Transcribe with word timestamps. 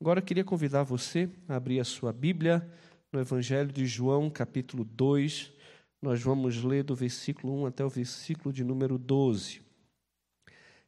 Agora 0.00 0.20
eu 0.20 0.24
queria 0.24 0.42
convidar 0.42 0.82
você 0.82 1.28
a 1.46 1.56
abrir 1.56 1.78
a 1.78 1.84
sua 1.84 2.10
Bíblia 2.10 2.66
no 3.12 3.20
Evangelho 3.20 3.70
de 3.70 3.84
João, 3.84 4.30
capítulo 4.30 4.82
2. 4.82 5.52
Nós 6.00 6.22
vamos 6.22 6.64
ler 6.64 6.84
do 6.84 6.94
versículo 6.94 7.52
1 7.64 7.66
até 7.66 7.84
o 7.84 7.90
versículo 7.90 8.50
de 8.50 8.64
número 8.64 8.96
12. 8.96 9.60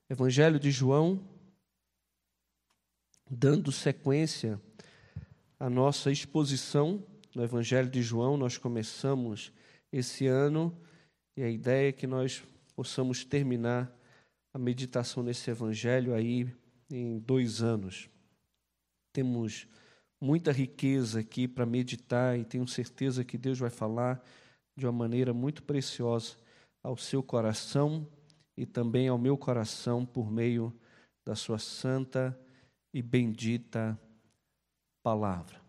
Evangelho 0.08 0.58
de 0.58 0.70
João, 0.70 1.20
dando 3.30 3.70
sequência 3.70 4.58
à 5.60 5.68
nossa 5.68 6.10
exposição 6.10 7.04
no 7.34 7.44
Evangelho 7.44 7.90
de 7.90 8.00
João, 8.00 8.38
nós 8.38 8.56
começamos 8.56 9.52
esse 9.92 10.26
ano 10.26 10.74
e 11.36 11.42
a 11.42 11.50
ideia 11.50 11.90
é 11.90 11.92
que 11.92 12.06
nós 12.06 12.42
possamos 12.74 13.26
terminar 13.26 13.94
a 14.54 14.58
meditação 14.58 15.22
nesse 15.22 15.50
Evangelho 15.50 16.14
aí 16.14 16.50
em 16.90 17.18
dois 17.18 17.62
anos. 17.62 18.08
Temos 19.12 19.66
muita 20.20 20.52
riqueza 20.52 21.20
aqui 21.20 21.46
para 21.46 21.66
meditar 21.66 22.38
e 22.38 22.44
tenho 22.44 22.66
certeza 22.66 23.24
que 23.24 23.36
Deus 23.36 23.58
vai 23.58 23.70
falar 23.70 24.24
de 24.76 24.86
uma 24.86 24.92
maneira 24.92 25.34
muito 25.34 25.62
preciosa 25.62 26.36
ao 26.82 26.96
seu 26.96 27.22
coração 27.22 28.08
e 28.56 28.64
também 28.64 29.08
ao 29.08 29.18
meu 29.18 29.36
coração 29.36 30.06
por 30.06 30.30
meio 30.30 30.72
da 31.24 31.34
sua 31.34 31.58
santa 31.58 32.38
e 32.94 33.02
bendita 33.02 33.98
palavra. 35.02 35.60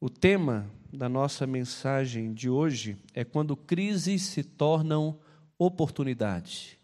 O 0.00 0.10
tema 0.10 0.68
da 0.92 1.08
nossa 1.08 1.46
mensagem 1.46 2.34
de 2.34 2.50
hoje 2.50 2.98
é 3.14 3.24
quando 3.24 3.56
crises 3.56 4.22
se 4.22 4.42
tornam 4.42 5.18
oportunidades. 5.56 6.76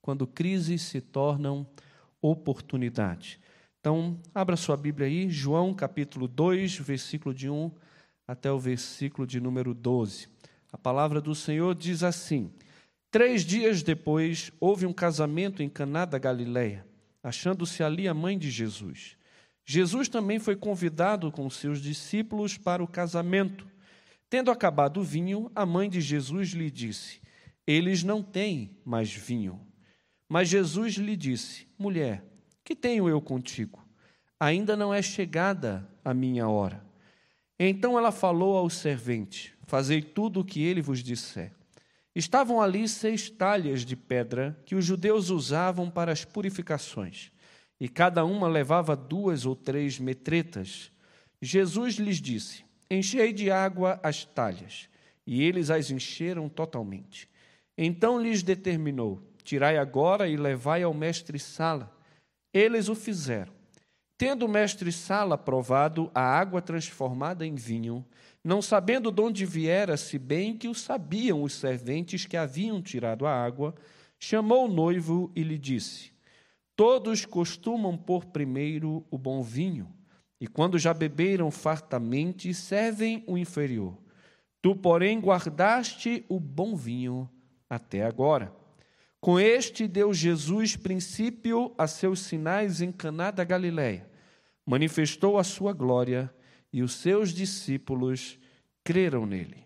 Quando 0.00 0.26
crises 0.26 0.82
se 0.82 1.00
tornam 1.00 1.58
oportunidades. 1.60 1.91
Então, 3.80 4.20
abra 4.32 4.56
sua 4.56 4.76
Bíblia 4.76 5.08
aí, 5.08 5.28
João 5.28 5.74
capítulo 5.74 6.28
2, 6.28 6.76
versículo 6.76 7.34
de 7.34 7.50
1 7.50 7.70
até 8.28 8.50
o 8.50 8.58
versículo 8.58 9.26
de 9.26 9.40
número 9.40 9.74
12. 9.74 10.28
A 10.72 10.78
palavra 10.78 11.20
do 11.20 11.34
Senhor 11.34 11.74
diz 11.74 12.02
assim: 12.04 12.50
Três 13.10 13.44
dias 13.44 13.82
depois, 13.82 14.52
houve 14.60 14.86
um 14.86 14.92
casamento 14.92 15.62
em 15.62 15.68
Caná 15.68 16.04
da 16.04 16.18
Galileia, 16.18 16.86
achando-se 17.22 17.82
ali 17.82 18.06
a 18.06 18.14
mãe 18.14 18.38
de 18.38 18.50
Jesus. 18.50 19.16
Jesus 19.64 20.08
também 20.08 20.38
foi 20.38 20.56
convidado 20.56 21.30
com 21.30 21.50
seus 21.50 21.80
discípulos 21.80 22.56
para 22.56 22.82
o 22.82 22.88
casamento. 22.88 23.66
Tendo 24.30 24.50
acabado 24.50 25.00
o 25.00 25.04
vinho, 25.04 25.50
a 25.54 25.66
mãe 25.66 25.90
de 25.90 26.00
Jesus 26.00 26.50
lhe 26.50 26.70
disse: 26.70 27.20
Eles 27.66 28.02
não 28.02 28.22
têm 28.22 28.78
mais 28.84 29.12
vinho. 29.12 29.60
Mas 30.32 30.48
Jesus 30.48 30.94
lhe 30.94 31.14
disse: 31.14 31.66
Mulher, 31.78 32.24
que 32.64 32.74
tenho 32.74 33.06
eu 33.06 33.20
contigo? 33.20 33.86
Ainda 34.40 34.74
não 34.74 34.92
é 34.92 35.02
chegada 35.02 35.86
a 36.02 36.14
minha 36.14 36.48
hora. 36.48 36.82
Então 37.58 37.98
ela 37.98 38.10
falou 38.10 38.56
aos 38.56 38.72
serventes: 38.78 39.52
Fazei 39.66 40.00
tudo 40.00 40.40
o 40.40 40.44
que 40.44 40.62
ele 40.62 40.80
vos 40.80 41.02
disser. 41.02 41.52
Estavam 42.14 42.62
ali 42.62 42.88
seis 42.88 43.28
talhas 43.28 43.84
de 43.84 43.94
pedra 43.94 44.58
que 44.64 44.74
os 44.74 44.86
judeus 44.86 45.28
usavam 45.28 45.90
para 45.90 46.10
as 46.10 46.24
purificações, 46.24 47.30
e 47.78 47.86
cada 47.86 48.24
uma 48.24 48.48
levava 48.48 48.96
duas 48.96 49.44
ou 49.44 49.54
três 49.54 49.98
metretas. 49.98 50.90
Jesus 51.42 51.96
lhes 51.96 52.16
disse: 52.16 52.64
Enchei 52.90 53.34
de 53.34 53.50
água 53.50 54.00
as 54.02 54.24
talhas, 54.24 54.88
e 55.26 55.42
eles 55.42 55.68
as 55.68 55.90
encheram 55.90 56.48
totalmente. 56.48 57.28
Então 57.76 58.18
lhes 58.18 58.42
determinou: 58.42 59.22
Tirai 59.42 59.76
agora 59.76 60.28
e 60.28 60.36
levai 60.36 60.82
ao 60.82 60.94
mestre-sala. 60.94 61.90
Eles 62.52 62.88
o 62.88 62.94
fizeram. 62.94 63.52
Tendo 64.16 64.46
o 64.46 64.48
mestre 64.48 64.92
Sala 64.92 65.36
provado 65.36 66.10
a 66.14 66.20
água 66.20 66.62
transformada 66.62 67.44
em 67.44 67.56
vinho, 67.56 68.06
não 68.44 68.62
sabendo 68.62 69.10
de 69.10 69.20
onde 69.20 69.44
viera, 69.44 69.96
se 69.96 70.16
bem 70.16 70.56
que 70.56 70.68
o 70.68 70.74
sabiam 70.74 71.42
os 71.42 71.54
serventes 71.54 72.24
que 72.24 72.36
haviam 72.36 72.80
tirado 72.80 73.26
a 73.26 73.32
água, 73.34 73.74
chamou 74.20 74.66
o 74.66 74.72
noivo 74.72 75.32
e 75.34 75.42
lhe 75.42 75.58
disse: 75.58 76.12
Todos 76.76 77.24
costumam 77.24 77.96
pôr 77.96 78.26
primeiro 78.26 79.04
o 79.10 79.18
bom 79.18 79.42
vinho, 79.42 79.92
e 80.40 80.46
quando 80.46 80.78
já 80.78 80.94
beberam 80.94 81.50
fartamente, 81.50 82.54
servem 82.54 83.24
o 83.26 83.36
inferior. 83.36 83.98
Tu, 84.60 84.76
porém, 84.76 85.20
guardaste 85.20 86.24
o 86.28 86.38
bom 86.38 86.76
vinho 86.76 87.28
até 87.68 88.04
agora. 88.04 88.61
Com 89.22 89.38
este 89.38 89.86
deu 89.86 90.12
Jesus 90.12 90.74
princípio 90.74 91.72
a 91.78 91.86
seus 91.86 92.18
sinais 92.18 92.80
em 92.80 92.90
Caná 92.90 93.30
da 93.30 93.44
Galileia. 93.44 94.10
Manifestou 94.66 95.38
a 95.38 95.44
sua 95.44 95.72
glória 95.72 96.28
e 96.72 96.82
os 96.82 96.94
seus 96.94 97.32
discípulos 97.32 98.36
creram 98.82 99.24
nele. 99.24 99.64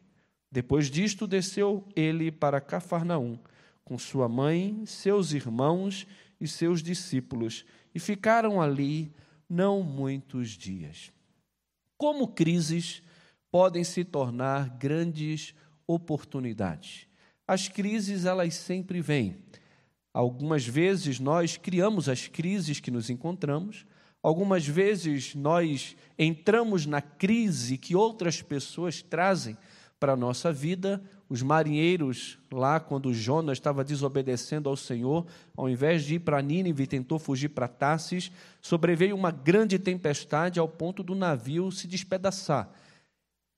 Depois 0.53 0.91
disto 0.91 1.27
desceu 1.27 1.89
ele 1.97 2.31
para 2.31 2.61
Cafarnaum 2.61 3.39
com 3.83 3.97
sua 3.97 4.28
mãe, 4.28 4.84
seus 4.84 5.33
irmãos 5.33 6.06
e 6.39 6.47
seus 6.47 6.83
discípulos 6.83 7.65
e 7.95 7.99
ficaram 7.99 8.61
ali 8.61 9.11
não 9.49 9.83
muitos 9.83 10.50
dias. 10.50 11.11
Como 11.97 12.28
crises 12.28 13.03
podem 13.50 13.84
se 13.84 14.05
tornar 14.05 14.69
grandes 14.77 15.55
oportunidades? 15.87 17.06
As 17.47 17.69
crises, 17.69 18.25
elas 18.25 18.55
sempre 18.55 19.01
vêm. 19.01 19.37
Algumas 20.12 20.67
vezes 20.67 21.21
nós 21.21 21.57
criamos 21.57 22.09
as 22.09 22.27
crises 22.27 22.81
que 22.81 22.91
nos 22.91 23.11
encontramos, 23.11 23.84
algumas 24.23 24.67
vezes 24.67 25.34
nós 25.34 25.95
entramos 26.19 26.87
na 26.87 27.03
crise 27.03 27.77
que 27.77 27.95
outras 27.95 28.41
pessoas 28.43 29.03
trazem 29.03 29.57
para 30.01 30.12
a 30.12 30.17
nossa 30.17 30.53
vida. 30.53 31.03
Os 31.29 31.43
marinheiros, 31.43 32.39
lá 32.51 32.81
quando 32.81 33.12
Jonas 33.12 33.59
estava 33.59 33.84
desobedecendo 33.84 34.69
ao 34.69 34.77
Senhor, 34.77 35.27
ao 35.57 35.69
invés 35.69 36.05
de 36.05 36.15
ir 36.15 36.21
para 36.21 36.41
Nínive 36.41 36.84
e 36.84 36.87
tentou 36.87 37.19
fugir 37.19 37.51
para 37.51 37.69
Tarsis, 37.69 38.31
sobreveio 38.61 39.15
uma 39.15 39.31
grande 39.31 39.78
tempestade 39.78 40.59
ao 40.59 40.69
ponto 40.69 41.03
do 41.03 41.15
navio 41.15 41.71
se 41.71 41.87
despedaçar. 41.87 42.71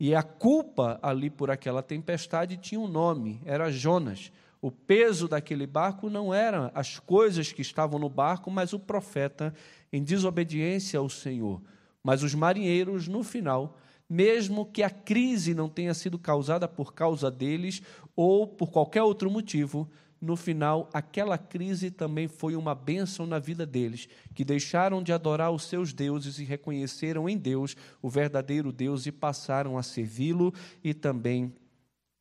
E 0.01 0.15
a 0.15 0.23
culpa 0.23 0.99
ali 1.03 1.29
por 1.29 1.51
aquela 1.51 1.83
tempestade 1.83 2.57
tinha 2.57 2.81
um 2.81 2.87
nome, 2.87 3.41
era 3.45 3.71
Jonas. 3.71 4.31
O 4.61 4.71
peso 4.71 5.29
daquele 5.29 5.67
barco 5.67 6.09
não 6.09 6.33
eram 6.33 6.71
as 6.75 6.99
coisas 6.99 7.53
que 7.53 7.63
estavam 7.63 7.99
no 7.99 8.09
barco, 8.09 8.51
mas 8.51 8.73
o 8.73 8.79
profeta 8.79 9.55
em 9.93 10.03
desobediência 10.03 10.99
ao 10.99 11.09
Senhor. 11.09 11.61
Mas 12.03 12.23
os 12.23 12.35
marinheiros, 12.35 13.09
no 13.09 13.23
final, 13.23 13.77
mesmo 14.09 14.67
que 14.67 14.83
a 14.83 14.91
crise 14.91 15.55
não 15.55 15.69
tenha 15.69 15.95
sido 15.95 16.19
causada 16.19 16.67
por 16.67 16.95
causa 16.95 17.31
deles 17.31 17.83
ou 18.17 18.47
por 18.47 18.71
qualquer 18.71 19.03
outro 19.03 19.31
motivo, 19.31 19.89
no 20.21 20.35
final, 20.37 20.91
aquela 20.93 21.39
crise 21.39 21.91
também 21.91 22.27
foi 22.27 22.57
uma 22.57 22.75
bênção 22.75 23.25
na 23.25 23.39
vida 23.39 23.65
deles, 23.65 24.09
que 24.35 24.45
deixaram 24.45 25.03
de 25.03 25.13
adorar 25.13 25.53
os 25.53 25.65
seus 25.65 25.93
deuses 25.93 26.39
e 26.39 26.45
reconheceram 26.45 27.29
em 27.29 27.37
Deus 27.37 27.77
o 28.03 28.09
verdadeiro 28.09 28.73
Deus 28.73 29.07
e 29.07 29.13
passaram 29.13 29.79
a 29.79 29.83
servi-lo 29.83 30.53
e 30.83 30.93
também 30.93 31.55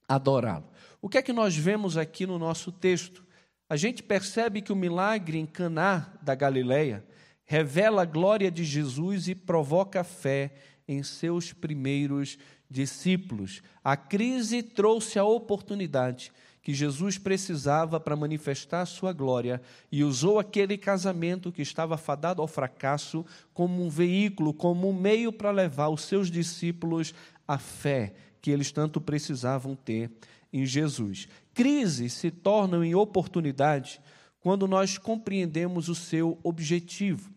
adorá-lo. 0.08 0.70
O 1.02 1.10
que 1.10 1.18
é 1.18 1.22
que 1.22 1.34
nós 1.34 1.56
vemos 1.56 1.98
aqui 1.98 2.28
no 2.28 2.38
nosso 2.38 2.72
texto? 2.72 3.26
A 3.70 3.76
gente 3.76 4.04
percebe 4.04 4.62
que 4.62 4.72
o 4.72 4.76
milagre 4.76 5.40
em 5.40 5.46
Caná 5.46 6.14
da 6.22 6.36
Galileia 6.36 7.04
revela 7.46 8.04
a 8.04 8.06
glória 8.06 8.52
de 8.52 8.64
Jesus 8.64 9.28
e 9.28 9.34
provoca 9.34 10.04
fé 10.04 10.54
em 10.88 11.02
seus 11.02 11.52
primeiros 11.52 12.38
discípulos. 12.70 13.62
A 13.84 13.98
crise 13.98 14.62
trouxe 14.62 15.18
a 15.18 15.24
oportunidade 15.24 16.32
que 16.68 16.74
Jesus 16.74 17.18
precisava 17.18 17.98
para 17.98 18.14
manifestar 18.14 18.82
a 18.82 18.86
sua 18.86 19.14
glória 19.14 19.62
e 19.90 20.04
usou 20.04 20.38
aquele 20.38 20.78
casamento 20.78 21.50
que 21.50 21.62
estava 21.62 21.98
fadado 21.98 22.42
ao 22.42 22.48
fracasso 22.48 23.26
como 23.54 23.82
um 23.82 23.88
veículo, 23.88 24.54
como 24.54 24.90
um 24.90 24.94
meio 24.94 25.32
para 25.32 25.50
levar 25.50 25.88
os 25.88 26.02
seus 26.02 26.30
discípulos 26.30 27.14
à 27.48 27.58
fé 27.58 28.14
que 28.42 28.52
eles 28.52 28.70
tanto 28.70 29.00
precisavam 29.00 29.78
ter 29.78 30.12
em 30.52 30.66
Jesus. 30.66 31.30
Crises 31.54 32.12
se 32.12 32.30
tornam 32.30 32.84
em 32.84 32.94
oportunidade 32.94 34.02
quando 34.42 34.68
nós 34.68 34.98
compreendemos 34.98 35.88
o 35.88 35.96
seu 35.96 36.38
objetivo. 36.44 37.32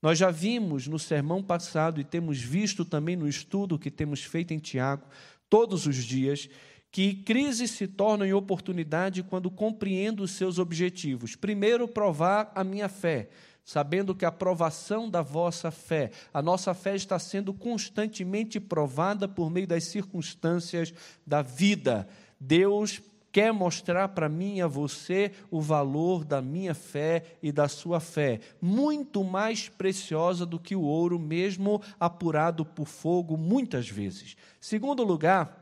Nós 0.00 0.16
já 0.16 0.30
vimos 0.30 0.88
no 0.88 0.98
sermão 0.98 1.42
passado 1.42 2.00
e 2.00 2.04
temos 2.04 2.40
visto 2.40 2.82
também 2.82 3.14
no 3.14 3.28
estudo 3.28 3.78
que 3.78 3.90
temos 3.90 4.24
feito 4.24 4.54
em 4.54 4.58
Tiago, 4.58 5.04
todos 5.50 5.84
os 5.84 5.96
dias, 5.96 6.48
que 6.90 7.14
crises 7.14 7.70
se 7.70 7.86
tornam 7.86 8.26
em 8.26 8.32
oportunidade 8.32 9.22
quando 9.22 9.50
compreendo 9.50 10.22
os 10.24 10.32
seus 10.32 10.58
objetivos. 10.58 11.36
Primeiro, 11.36 11.86
provar 11.86 12.50
a 12.54 12.64
minha 12.64 12.88
fé, 12.88 13.28
sabendo 13.64 14.14
que 14.14 14.24
a 14.24 14.32
provação 14.32 15.08
da 15.08 15.22
vossa 15.22 15.70
fé, 15.70 16.10
a 16.34 16.42
nossa 16.42 16.74
fé 16.74 16.96
está 16.96 17.18
sendo 17.18 17.54
constantemente 17.54 18.58
provada 18.58 19.28
por 19.28 19.50
meio 19.50 19.66
das 19.66 19.84
circunstâncias 19.84 20.92
da 21.24 21.42
vida. 21.42 22.08
Deus 22.40 23.00
quer 23.32 23.52
mostrar 23.52 24.08
para 24.08 24.28
mim 24.28 24.56
e 24.56 24.62
a 24.62 24.66
você 24.66 25.30
o 25.50 25.60
valor 25.60 26.24
da 26.24 26.42
minha 26.42 26.74
fé 26.74 27.36
e 27.40 27.52
da 27.52 27.68
sua 27.68 28.00
fé, 28.00 28.40
muito 28.60 29.22
mais 29.22 29.68
preciosa 29.68 30.44
do 30.44 30.58
que 30.58 30.74
o 30.74 30.82
ouro, 30.82 31.18
mesmo 31.18 31.80
apurado 31.98 32.64
por 32.64 32.86
fogo, 32.86 33.36
muitas 33.36 33.88
vezes. 33.88 34.36
Segundo 34.60 35.04
lugar, 35.04 35.59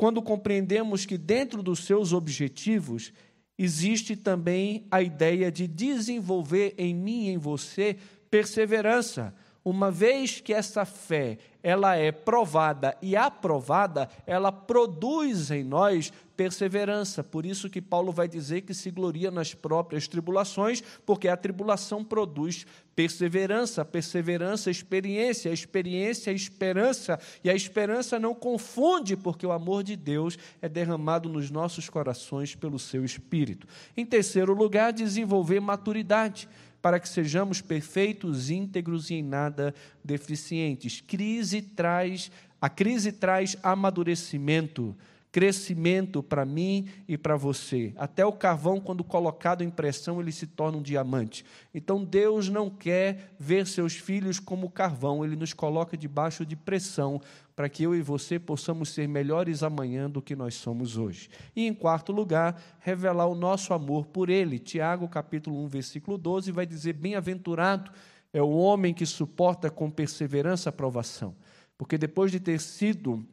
quando 0.00 0.22
compreendemos 0.22 1.04
que 1.04 1.18
dentro 1.18 1.62
dos 1.62 1.80
seus 1.80 2.14
objetivos 2.14 3.12
existe 3.58 4.16
também 4.16 4.86
a 4.90 5.02
ideia 5.02 5.52
de 5.52 5.68
desenvolver 5.68 6.74
em 6.78 6.94
mim 6.94 7.26
e 7.26 7.32
em 7.32 7.36
você 7.36 7.98
perseverança 8.30 9.34
uma 9.64 9.90
vez 9.90 10.40
que 10.40 10.52
essa 10.52 10.84
fé 10.84 11.38
ela 11.62 11.94
é 11.94 12.10
provada 12.10 12.96
e 13.02 13.14
aprovada, 13.14 14.08
ela 14.26 14.50
produz 14.50 15.50
em 15.50 15.62
nós 15.62 16.10
perseverança. 16.34 17.22
Por 17.22 17.44
isso 17.44 17.68
que 17.68 17.82
Paulo 17.82 18.10
vai 18.10 18.26
dizer 18.26 18.62
que 18.62 18.72
se 18.72 18.90
gloria 18.90 19.30
nas 19.30 19.52
próprias 19.52 20.08
tribulações, 20.08 20.82
porque 21.04 21.28
a 21.28 21.36
tribulação 21.36 22.02
produz 22.02 22.66
perseverança, 22.96 23.84
perseverança, 23.84 24.70
experiência, 24.70 25.50
experiência, 25.50 26.30
esperança, 26.30 27.20
e 27.44 27.50
a 27.50 27.54
esperança 27.54 28.18
não 28.18 28.34
confunde, 28.34 29.14
porque 29.14 29.46
o 29.46 29.52
amor 29.52 29.82
de 29.82 29.96
Deus 29.96 30.38
é 30.62 30.68
derramado 30.68 31.28
nos 31.28 31.50
nossos 31.50 31.90
corações 31.90 32.54
pelo 32.54 32.78
seu 32.78 33.04
espírito. 33.04 33.66
Em 33.94 34.06
terceiro 34.06 34.54
lugar, 34.54 34.94
desenvolver 34.94 35.60
maturidade 35.60 36.48
para 36.80 36.98
que 36.98 37.08
sejamos 37.08 37.60
perfeitos, 37.60 38.50
íntegros 38.50 39.10
e 39.10 39.14
em 39.14 39.22
nada 39.22 39.74
deficientes. 40.04 41.00
Crise 41.00 41.60
traz, 41.62 42.30
a 42.60 42.68
crise 42.68 43.12
traz 43.12 43.56
amadurecimento, 43.62 44.96
crescimento 45.32 46.22
para 46.22 46.44
mim 46.44 46.88
e 47.06 47.16
para 47.16 47.36
você. 47.36 47.92
Até 47.96 48.24
o 48.26 48.32
carvão, 48.32 48.80
quando 48.80 49.04
colocado 49.04 49.62
em 49.62 49.70
pressão, 49.70 50.20
ele 50.20 50.32
se 50.32 50.46
torna 50.46 50.78
um 50.78 50.82
diamante. 50.82 51.44
Então 51.72 52.04
Deus 52.04 52.48
não 52.48 52.68
quer 52.68 53.34
ver 53.38 53.66
seus 53.66 53.94
filhos 53.94 54.40
como 54.40 54.70
carvão, 54.70 55.24
ele 55.24 55.36
nos 55.36 55.52
coloca 55.52 55.96
debaixo 55.96 56.44
de 56.44 56.56
pressão 56.56 57.20
para 57.54 57.68
que 57.68 57.82
eu 57.82 57.94
e 57.94 58.00
você 58.00 58.38
possamos 58.38 58.88
ser 58.88 59.06
melhores 59.06 59.62
amanhã 59.62 60.08
do 60.08 60.22
que 60.22 60.34
nós 60.34 60.54
somos 60.54 60.96
hoje. 60.96 61.28
E 61.54 61.66
em 61.66 61.74
quarto 61.74 62.10
lugar, 62.10 62.60
revelar 62.80 63.26
o 63.26 63.34
nosso 63.34 63.74
amor 63.74 64.06
por 64.06 64.30
ele. 64.30 64.58
Tiago, 64.58 65.06
capítulo 65.08 65.62
1, 65.64 65.68
versículo 65.68 66.16
12, 66.16 66.50
vai 66.50 66.64
dizer: 66.64 66.94
Bem-aventurado 66.94 67.92
é 68.32 68.40
o 68.40 68.50
homem 68.50 68.94
que 68.94 69.04
suporta 69.04 69.70
com 69.70 69.90
perseverança 69.90 70.70
a 70.70 70.72
provação, 70.72 71.36
porque 71.76 71.98
depois 71.98 72.32
de 72.32 72.40
ter 72.40 72.58
sido 72.60 73.26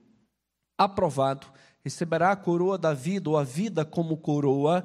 aprovado, 0.77 1.47
receberá 1.87 2.31
a 2.31 2.35
coroa 2.35 2.77
da 2.77 2.93
vida, 2.93 3.29
ou 3.29 3.37
a 3.37 3.45
vida 3.45 3.85
como 3.85 4.17
coroa, 4.17 4.83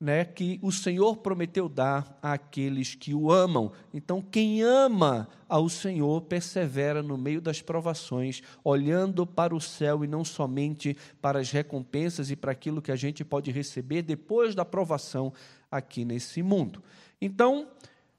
né, 0.00 0.24
que 0.24 0.58
o 0.62 0.72
Senhor 0.72 1.18
prometeu 1.18 1.68
dar 1.68 2.18
àqueles 2.22 2.94
que 2.94 3.12
o 3.14 3.30
amam. 3.30 3.70
Então, 3.92 4.22
quem 4.22 4.62
ama 4.62 5.28
ao 5.46 5.68
Senhor 5.68 6.22
persevera 6.22 7.02
no 7.02 7.18
meio 7.18 7.42
das 7.42 7.60
provações, 7.60 8.40
olhando 8.64 9.26
para 9.26 9.54
o 9.54 9.60
céu 9.60 10.02
e 10.02 10.06
não 10.08 10.24
somente 10.24 10.96
para 11.20 11.38
as 11.38 11.50
recompensas 11.50 12.30
e 12.30 12.36
para 12.36 12.52
aquilo 12.52 12.80
que 12.80 12.92
a 12.92 12.96
gente 12.96 13.22
pode 13.24 13.50
receber 13.50 14.00
depois 14.00 14.54
da 14.54 14.64
provação 14.64 15.32
aqui 15.70 16.02
nesse 16.02 16.42
mundo. 16.42 16.82
Então, 17.20 17.68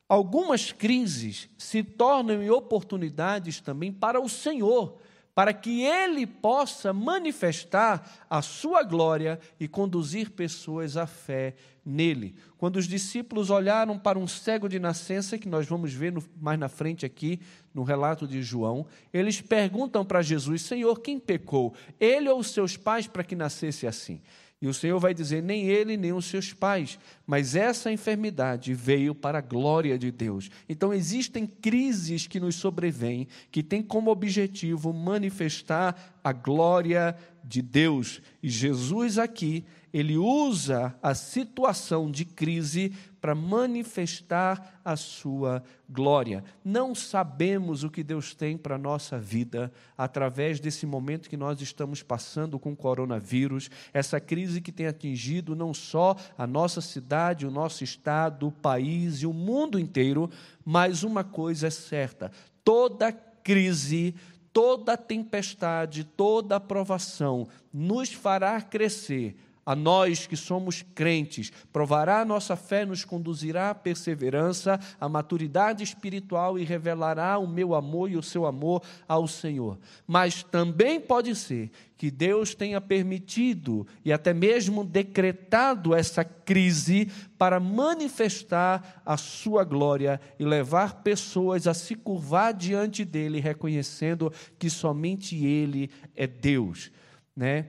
algumas 0.07 0.71
crises 0.71 1.49
se 1.57 1.81
tornam 1.81 2.47
oportunidades 2.49 3.59
também 3.59 3.91
para 3.91 4.21
o 4.21 4.29
Senhor 4.29 4.99
para 5.33 5.53
que 5.53 5.83
ele 5.83 6.25
possa 6.27 6.91
manifestar 6.91 8.25
a 8.29 8.41
sua 8.41 8.83
glória 8.83 9.39
e 9.59 9.67
conduzir 9.67 10.31
pessoas 10.31 10.97
à 10.97 11.07
fé 11.07 11.55
nele. 11.85 12.35
Quando 12.57 12.75
os 12.75 12.87
discípulos 12.87 13.49
olharam 13.49 13.97
para 13.97 14.19
um 14.19 14.27
cego 14.27 14.67
de 14.67 14.79
nascença, 14.79 15.37
que 15.37 15.47
nós 15.47 15.65
vamos 15.65 15.93
ver 15.93 16.11
no, 16.11 16.23
mais 16.39 16.59
na 16.59 16.67
frente 16.67 17.05
aqui, 17.05 17.39
no 17.73 17.83
relato 17.83 18.27
de 18.27 18.43
João, 18.43 18.85
eles 19.13 19.41
perguntam 19.41 20.03
para 20.05 20.21
Jesus: 20.21 20.61
Senhor, 20.61 20.99
quem 20.99 21.19
pecou? 21.19 21.73
Ele 21.99 22.29
ou 22.29 22.43
seus 22.43 22.75
pais 22.75 23.07
para 23.07 23.23
que 23.23 23.35
nascesse 23.35 23.87
assim? 23.87 24.21
E 24.61 24.67
o 24.67 24.73
Senhor 24.73 24.99
vai 24.99 25.13
dizer: 25.13 25.41
nem 25.41 25.67
ele, 25.67 25.95
nem 25.95 26.11
os 26.11 26.25
seus 26.25 26.53
pais, 26.53 26.99
mas 27.25 27.55
essa 27.55 27.91
enfermidade 27.91 28.73
veio 28.73 29.15
para 29.15 29.37
a 29.37 29.41
glória 29.41 29.97
de 29.97 30.11
Deus. 30.11 30.49
Então, 30.67 30.93
existem 30.93 31.47
crises 31.47 32.27
que 32.27 32.39
nos 32.39 32.55
sobrevêm, 32.55 33.27
que 33.51 33.63
têm 33.63 33.81
como 33.81 34.11
objetivo 34.11 34.91
manifestar 34.93 36.19
a 36.21 36.33
glória 36.33 37.15
de 37.43 37.61
Deus. 37.61 38.21
E 38.43 38.49
Jesus 38.49 39.17
aqui 39.17 39.63
ele 39.93 40.17
usa 40.17 40.95
a 41.01 41.15
situação 41.15 42.11
de 42.11 42.23
crise 42.25 42.93
para 43.21 43.35
manifestar 43.35 44.79
a 44.83 44.95
sua 44.95 45.63
glória. 45.89 46.43
Não 46.63 46.95
sabemos 46.95 47.83
o 47.83 47.89
que 47.89 48.03
Deus 48.03 48.33
tem 48.33 48.57
para 48.57 48.75
a 48.75 48.79
nossa 48.79 49.17
vida 49.17 49.71
através 49.97 50.59
desse 50.59 50.85
momento 50.85 51.29
que 51.29 51.37
nós 51.37 51.61
estamos 51.61 52.01
passando 52.01 52.59
com 52.59 52.71
o 52.71 52.75
coronavírus, 52.75 53.69
essa 53.93 54.19
crise 54.19 54.61
que 54.61 54.71
tem 54.71 54.87
atingido 54.87 55.55
não 55.55 55.73
só 55.73 56.15
a 56.37 56.47
nossa 56.47 56.81
cidade, 56.81 57.45
o 57.45 57.51
nosso 57.51 57.83
estado, 57.83 58.47
o 58.47 58.51
país 58.51 59.21
e 59.21 59.25
o 59.25 59.33
mundo 59.33 59.79
inteiro, 59.79 60.29
mas 60.63 61.03
uma 61.03 61.23
coisa 61.23 61.67
é 61.67 61.71
certa: 61.71 62.31
toda 62.63 63.11
crise, 63.11 64.15
toda 64.53 64.97
tempestade, 64.97 66.03
toda 66.03 66.59
provação 66.59 67.47
nos 67.73 68.11
fará 68.11 68.61
crescer 68.61 69.35
a 69.69 69.75
nós 69.75 70.25
que 70.25 70.35
somos 70.35 70.83
crentes, 70.95 71.51
provará 71.71 72.21
a 72.21 72.25
nossa 72.25 72.55
fé, 72.55 72.83
nos 72.83 73.05
conduzirá 73.05 73.69
à 73.69 73.75
perseverança, 73.75 74.79
à 74.99 75.07
maturidade 75.07 75.83
espiritual 75.83 76.57
e 76.57 76.63
revelará 76.63 77.37
o 77.37 77.47
meu 77.47 77.75
amor 77.75 78.09
e 78.09 78.17
o 78.17 78.23
seu 78.23 78.47
amor 78.47 78.81
ao 79.07 79.27
Senhor. 79.27 79.77
Mas 80.07 80.41
também 80.41 80.99
pode 80.99 81.35
ser 81.35 81.69
que 81.95 82.09
Deus 82.09 82.55
tenha 82.55 82.81
permitido 82.81 83.85
e 84.03 84.11
até 84.11 84.33
mesmo 84.33 84.83
decretado 84.83 85.93
essa 85.93 86.23
crise 86.23 87.07
para 87.37 87.59
manifestar 87.59 89.03
a 89.05 89.17
sua 89.17 89.63
glória 89.63 90.19
e 90.39 90.43
levar 90.43 91.03
pessoas 91.03 91.67
a 91.67 91.75
se 91.75 91.93
curvar 91.93 92.55
diante 92.55 93.05
dele, 93.05 93.39
reconhecendo 93.39 94.33
que 94.57 94.67
somente 94.67 95.45
ele 95.45 95.91
é 96.15 96.25
Deus, 96.25 96.91
né? 97.35 97.67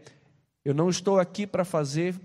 Eu 0.64 0.74
não 0.74 0.90
estou 0.90 1.18
aqui 1.18 1.46
para 1.46 1.64
fazer 1.64 2.20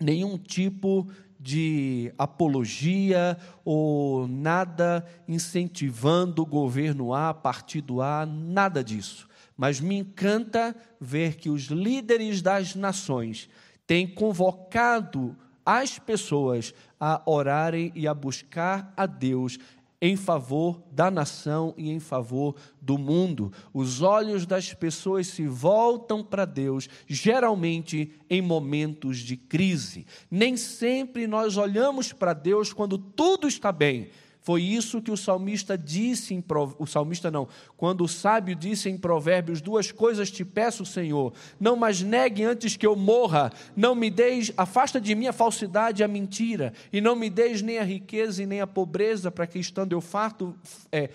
nenhum 0.00 0.38
tipo 0.38 1.10
de 1.40 2.12
apologia 2.16 3.36
ou 3.64 4.26
nada 4.26 5.04
incentivando 5.26 6.42
o 6.42 6.46
governo 6.46 7.14
A, 7.14 7.32
partido 7.32 8.00
A, 8.00 8.26
nada 8.26 8.82
disso. 8.82 9.28
Mas 9.56 9.80
me 9.80 9.96
encanta 9.96 10.74
ver 11.00 11.36
que 11.36 11.50
os 11.50 11.64
líderes 11.64 12.42
das 12.42 12.74
nações 12.74 13.48
têm 13.86 14.06
convocado 14.06 15.36
as 15.64 15.98
pessoas 15.98 16.72
a 16.98 17.20
orarem 17.26 17.92
e 17.94 18.08
a 18.08 18.14
buscar 18.14 18.92
a 18.96 19.04
Deus 19.04 19.58
em 20.00 20.16
favor 20.16 20.82
da 20.92 21.10
nação 21.10 21.74
e 21.76 21.90
em 21.90 21.98
favor 21.98 22.54
do 22.80 22.96
mundo. 22.96 23.52
Os 23.74 24.00
olhos 24.00 24.46
das 24.46 24.72
pessoas 24.72 25.26
se 25.26 25.46
voltam 25.46 26.22
para 26.22 26.44
Deus, 26.44 26.88
geralmente 27.06 28.12
em 28.30 28.40
momentos 28.40 29.18
de 29.18 29.36
crise. 29.36 30.06
Nem 30.30 30.56
sempre 30.56 31.26
nós 31.26 31.56
olhamos 31.56 32.12
para 32.12 32.32
Deus 32.32 32.72
quando 32.72 32.96
tudo 32.96 33.48
está 33.48 33.72
bem. 33.72 34.10
Foi 34.48 34.62
isso 34.62 35.02
que 35.02 35.10
o 35.10 35.16
salmista 35.16 35.76
disse 35.76 36.32
em 36.32 36.42
o 36.78 36.86
salmista 36.86 37.30
não, 37.30 37.46
quando 37.76 38.02
o 38.02 38.08
sábio 38.08 38.56
disse 38.56 38.88
em 38.88 38.96
Provérbios, 38.96 39.60
duas 39.60 39.92
coisas 39.92 40.30
te 40.30 40.42
peço, 40.42 40.86
Senhor, 40.86 41.34
não 41.60 41.76
mais 41.76 42.00
negue 42.00 42.44
antes 42.44 42.74
que 42.74 42.86
eu 42.86 42.96
morra, 42.96 43.52
não 43.76 43.94
me 43.94 44.08
deis, 44.08 44.50
afasta 44.56 44.98
de 44.98 45.14
mim 45.14 45.26
a 45.26 45.34
falsidade 45.34 46.00
e 46.00 46.02
a 46.02 46.08
mentira, 46.08 46.72
e 46.90 46.98
não 46.98 47.14
me 47.14 47.28
deis 47.28 47.60
nem 47.60 47.78
a 47.78 47.84
riqueza 47.84 48.42
e 48.42 48.46
nem 48.46 48.62
a 48.62 48.66
pobreza, 48.66 49.30
para 49.30 49.46
que 49.46 49.58
estando 49.58 49.92
eu 49.92 50.00
farto, 50.00 50.56
é, 50.90 51.10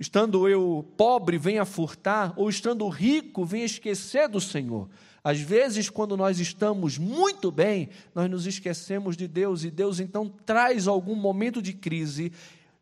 estando 0.00 0.48
eu 0.48 0.84
pobre, 0.96 1.38
venha 1.38 1.64
furtar, 1.64 2.32
ou 2.36 2.48
estando 2.48 2.88
rico, 2.88 3.44
venha 3.44 3.66
esquecer 3.66 4.28
do 4.28 4.40
Senhor. 4.40 4.88
Às 5.28 5.40
vezes, 5.40 5.90
quando 5.90 6.16
nós 6.16 6.40
estamos 6.40 6.96
muito 6.96 7.50
bem, 7.50 7.90
nós 8.14 8.30
nos 8.30 8.46
esquecemos 8.46 9.14
de 9.14 9.28
Deus 9.28 9.62
e 9.62 9.70
Deus 9.70 10.00
então 10.00 10.26
traz 10.26 10.88
algum 10.88 11.14
momento 11.14 11.60
de 11.60 11.74
crise 11.74 12.32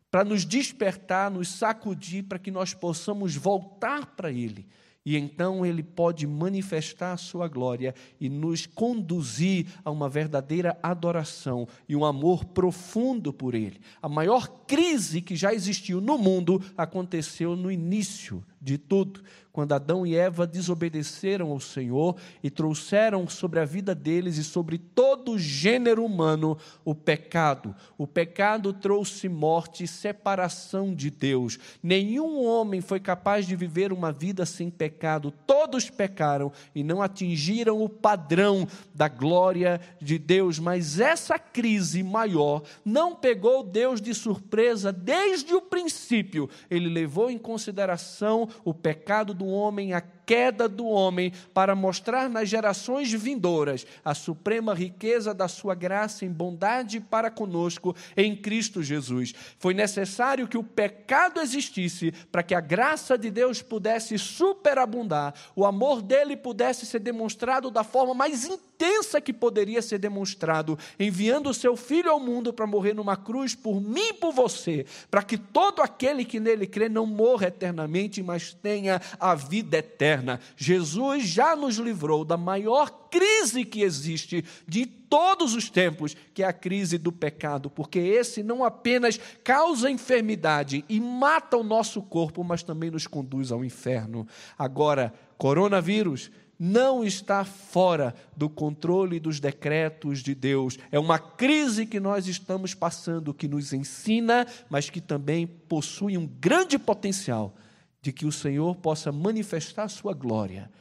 para 0.09 0.23
nos 0.23 0.45
despertar, 0.45 1.29
nos 1.29 1.49
sacudir, 1.49 2.23
para 2.23 2.39
que 2.39 2.49
nós 2.49 2.73
possamos 2.73 3.35
voltar 3.35 4.15
para 4.15 4.31
Ele. 4.31 4.65
E 5.05 5.17
então 5.17 5.65
Ele 5.65 5.83
pode 5.83 6.25
manifestar 6.25 7.11
a 7.11 7.17
Sua 7.17 7.49
glória 7.49 7.93
e 8.17 8.29
nos 8.29 8.65
conduzir 8.65 9.67
a 9.83 9.91
uma 9.91 10.07
verdadeira 10.07 10.79
adoração 10.81 11.67
e 11.89 11.97
um 11.97 12.05
amor 12.05 12.45
profundo 12.45 13.33
por 13.33 13.55
Ele. 13.55 13.81
A 14.01 14.07
maior 14.07 14.47
crise 14.65 15.21
que 15.21 15.35
já 15.35 15.53
existiu 15.53 15.99
no 15.99 16.17
mundo 16.17 16.63
aconteceu 16.77 17.57
no 17.57 17.69
início 17.69 18.41
de 18.61 18.77
tudo. 18.77 19.21
Quando 19.57 19.73
Adão 19.73 20.05
e 20.05 20.15
Eva 20.15 20.45
desobedeceram 20.45 21.49
ao 21.49 21.59
Senhor 21.59 22.15
e 22.43 22.49
trouxeram 22.49 23.27
sobre 23.27 23.59
a 23.59 23.65
vida 23.65 23.95
deles 23.95 24.37
e 24.37 24.43
sobre 24.43 24.77
todo 24.77 25.31
o 25.31 25.39
gênero 25.39 26.05
humano 26.05 26.55
o 26.85 26.93
pecado. 26.93 27.75
O 27.97 28.05
pecado 28.05 28.71
trouxe 28.71 29.27
morte 29.27 29.83
e 29.83 29.87
separação 29.87 30.93
de 30.93 31.09
Deus. 31.09 31.57
Nenhum 31.81 32.45
homem 32.45 32.81
foi 32.81 32.99
capaz 32.99 33.47
de 33.47 33.55
viver 33.55 33.91
uma 33.91 34.11
vida 34.11 34.45
sem 34.45 34.69
pecado. 34.69 35.33
Todos 35.47 35.89
pecaram 35.89 36.51
e 36.75 36.83
não 36.83 37.01
atingiram 37.01 37.81
o 37.81 37.89
padrão 37.89 38.67
da 38.93 39.07
glória 39.07 39.81
de 39.99 40.19
Deus. 40.19 40.59
Mas 40.59 40.99
essa 40.99 41.39
crise 41.39 42.03
maior 42.03 42.61
não 42.85 43.15
pegou 43.15 43.63
Deus 43.63 43.99
de 43.99 44.13
surpresa 44.13 44.93
desde 44.93 45.55
o 45.55 45.61
princípio. 45.63 46.47
Ele 46.69 46.89
levou 46.89 47.31
em 47.31 47.39
consideração 47.39 48.46
o 48.63 48.73
pecado 48.73 49.33
do 49.33 49.45
homem, 49.45 49.93
a 49.93 50.01
queda 50.27 50.67
do 50.67 50.85
homem, 50.85 51.31
para 51.53 51.73
mostrar 51.73 52.29
nas 52.29 52.49
gerações 52.49 53.09
vindouras 53.13 53.87
a 54.03 54.13
suprema 54.13 54.73
riqueza 54.73 55.33
da 55.33 55.47
sua 55.47 55.73
graça 55.73 56.25
em 56.25 56.29
bondade 56.29 56.99
para 56.99 57.31
conosco 57.31 57.95
em 58.15 58.35
Cristo 58.35 58.83
Jesus. 58.83 59.33
Foi 59.57 59.73
necessário 59.73 60.45
que 60.45 60.57
o 60.57 60.63
pecado 60.63 61.39
existisse 61.39 62.11
para 62.29 62.43
que 62.43 62.53
a 62.53 62.59
graça 62.59 63.17
de 63.17 63.31
Deus 63.31 63.61
pudesse 63.61 64.17
superabundar, 64.17 65.33
o 65.55 65.65
amor 65.65 66.01
dele 66.01 66.35
pudesse 66.35 66.85
ser 66.85 66.99
demonstrado 66.99 67.71
da 67.71 67.85
forma 67.85 68.13
mais 68.13 68.43
intensa 68.45 69.21
que 69.21 69.31
poderia 69.31 69.81
ser 69.81 69.97
demonstrado, 69.97 70.77
enviando 70.99 71.49
o 71.49 71.53
seu 71.53 71.77
filho 71.77 72.11
ao 72.11 72.19
mundo 72.19 72.51
para 72.51 72.67
morrer 72.67 72.93
numa 72.93 73.15
cruz 73.15 73.55
por 73.55 73.79
mim 73.79 74.09
e 74.09 74.13
por 74.13 74.33
você, 74.33 74.85
para 75.09 75.23
que 75.23 75.37
todo 75.37 75.81
aquele 75.81 76.25
que 76.25 76.39
nele 76.39 76.67
crê 76.67 76.89
não 76.89 77.05
morra 77.05 77.47
eternamente, 77.47 78.21
mas 78.21 78.53
tenha 78.53 79.01
a 79.19 79.33
vida 79.33 79.77
eterna. 79.77 80.16
Jesus 80.55 81.23
já 81.23 81.55
nos 81.55 81.77
livrou 81.77 82.23
da 82.23 82.37
maior 82.37 82.89
crise 83.09 83.63
que 83.65 83.81
existe 83.81 84.43
de 84.67 84.85
todos 84.85 85.53
os 85.55 85.69
tempos, 85.69 86.15
que 86.33 86.43
é 86.43 86.45
a 86.45 86.53
crise 86.53 86.97
do 86.97 87.11
pecado, 87.11 87.69
porque 87.69 87.99
esse 87.99 88.43
não 88.43 88.63
apenas 88.63 89.19
causa 89.43 89.89
enfermidade 89.89 90.83
e 90.89 90.99
mata 90.99 91.57
o 91.57 91.63
nosso 91.63 92.01
corpo, 92.01 92.43
mas 92.43 92.63
também 92.63 92.91
nos 92.91 93.07
conduz 93.07 93.51
ao 93.51 93.63
inferno. 93.63 94.27
Agora, 94.57 95.13
coronavírus 95.37 96.29
não 96.59 97.03
está 97.03 97.45
fora 97.45 98.15
do 98.35 98.49
controle 98.49 99.19
dos 99.19 99.39
decretos 99.39 100.23
de 100.23 100.33
Deus. 100.33 100.77
É 100.91 100.97
uma 100.97 101.19
crise 101.19 101.85
que 101.85 101.99
nós 101.99 102.27
estamos 102.27 102.73
passando 102.73 103.33
que 103.33 103.47
nos 103.47 103.73
ensina, 103.73 104.45
mas 104.69 104.89
que 104.89 104.99
também 104.99 105.45
possui 105.45 106.17
um 106.17 106.25
grande 106.25 106.79
potencial 106.79 107.53
de 108.01 108.11
que 108.11 108.25
o 108.25 108.31
Senhor 108.31 108.75
possa 108.75 109.11
manifestar 109.11 109.87
sua 109.87 110.13
glória 110.13 110.71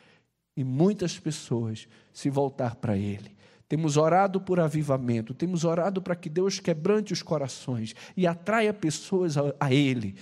e 0.56 0.64
muitas 0.64 1.18
pessoas 1.18 1.88
se 2.12 2.30
voltar 2.30 2.76
para 2.76 2.96
Ele. 2.96 3.36
Temos 3.68 3.96
orado 3.96 4.40
por 4.40 4.60
avivamento, 4.60 5.34
temos 5.34 5.64
orado 5.64 6.00
para 6.00 6.14
que 6.14 6.28
Deus 6.28 6.60
quebrante 6.60 7.12
os 7.12 7.22
corações 7.22 7.94
e 8.16 8.26
atraia 8.26 8.72
pessoas 8.72 9.36
a, 9.36 9.54
a 9.58 9.72
Ele. 9.72 10.14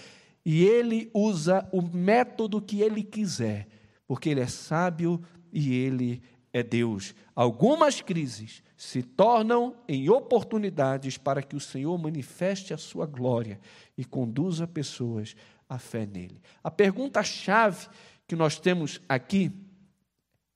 E 0.44 0.64
Ele 0.64 1.10
usa 1.12 1.68
o 1.72 1.82
método 1.82 2.60
que 2.60 2.80
Ele 2.80 3.02
quiser, 3.02 3.68
porque 4.06 4.30
Ele 4.30 4.40
é 4.40 4.46
sábio 4.46 5.22
e 5.52 5.74
Ele 5.74 6.22
é 6.52 6.62
Deus. 6.62 7.14
Algumas 7.34 8.00
crises 8.00 8.62
se 8.76 9.02
tornam 9.02 9.76
em 9.88 10.08
oportunidades 10.08 11.18
para 11.18 11.42
que 11.42 11.56
o 11.56 11.60
Senhor 11.60 11.96
manifeste 11.98 12.72
a 12.72 12.78
sua 12.78 13.06
glória 13.06 13.60
e 13.96 14.04
conduza 14.04 14.66
pessoas 14.66 15.36
à 15.68 15.78
fé 15.78 16.06
nele. 16.06 16.40
A 16.62 16.70
pergunta-chave 16.70 17.88
que 18.26 18.36
nós 18.36 18.58
temos 18.58 19.00
aqui 19.08 19.52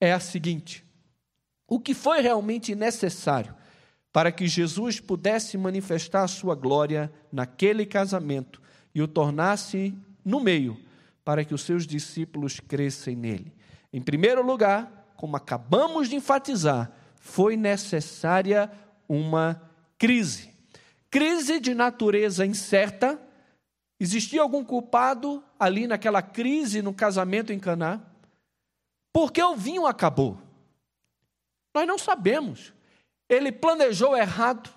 é 0.00 0.12
a 0.12 0.20
seguinte: 0.20 0.84
o 1.66 1.78
que 1.78 1.94
foi 1.94 2.20
realmente 2.20 2.74
necessário 2.74 3.54
para 4.12 4.32
que 4.32 4.46
Jesus 4.46 5.00
pudesse 5.00 5.58
manifestar 5.58 6.24
a 6.24 6.28
sua 6.28 6.54
glória 6.54 7.12
naquele 7.30 7.84
casamento 7.84 8.60
e 8.94 9.02
o 9.02 9.08
tornasse 9.08 9.94
no 10.24 10.40
meio 10.40 10.80
para 11.24 11.44
que 11.44 11.54
os 11.54 11.62
seus 11.62 11.86
discípulos 11.86 12.58
crescem 12.58 13.14
nele? 13.14 13.52
Em 13.92 14.00
primeiro 14.00 14.42
lugar, 14.42 15.12
como 15.16 15.36
acabamos 15.36 16.08
de 16.08 16.16
enfatizar, 16.16 16.90
foi 17.16 17.56
necessária 17.56 18.70
uma 19.08 19.60
crise. 19.98 20.50
Crise 21.10 21.58
de 21.58 21.74
natureza 21.74 22.46
incerta. 22.46 23.20
Existia 24.00 24.40
algum 24.40 24.64
culpado 24.64 25.42
ali 25.58 25.86
naquela 25.86 26.22
crise 26.22 26.82
no 26.82 26.94
casamento 26.94 27.52
em 27.52 27.58
Caná? 27.58 28.00
Porque 29.12 29.42
o 29.42 29.56
vinho 29.56 29.86
acabou. 29.86 30.38
Nós 31.74 31.86
não 31.86 31.98
sabemos. 31.98 32.72
Ele 33.28 33.50
planejou 33.50 34.16
errado. 34.16 34.70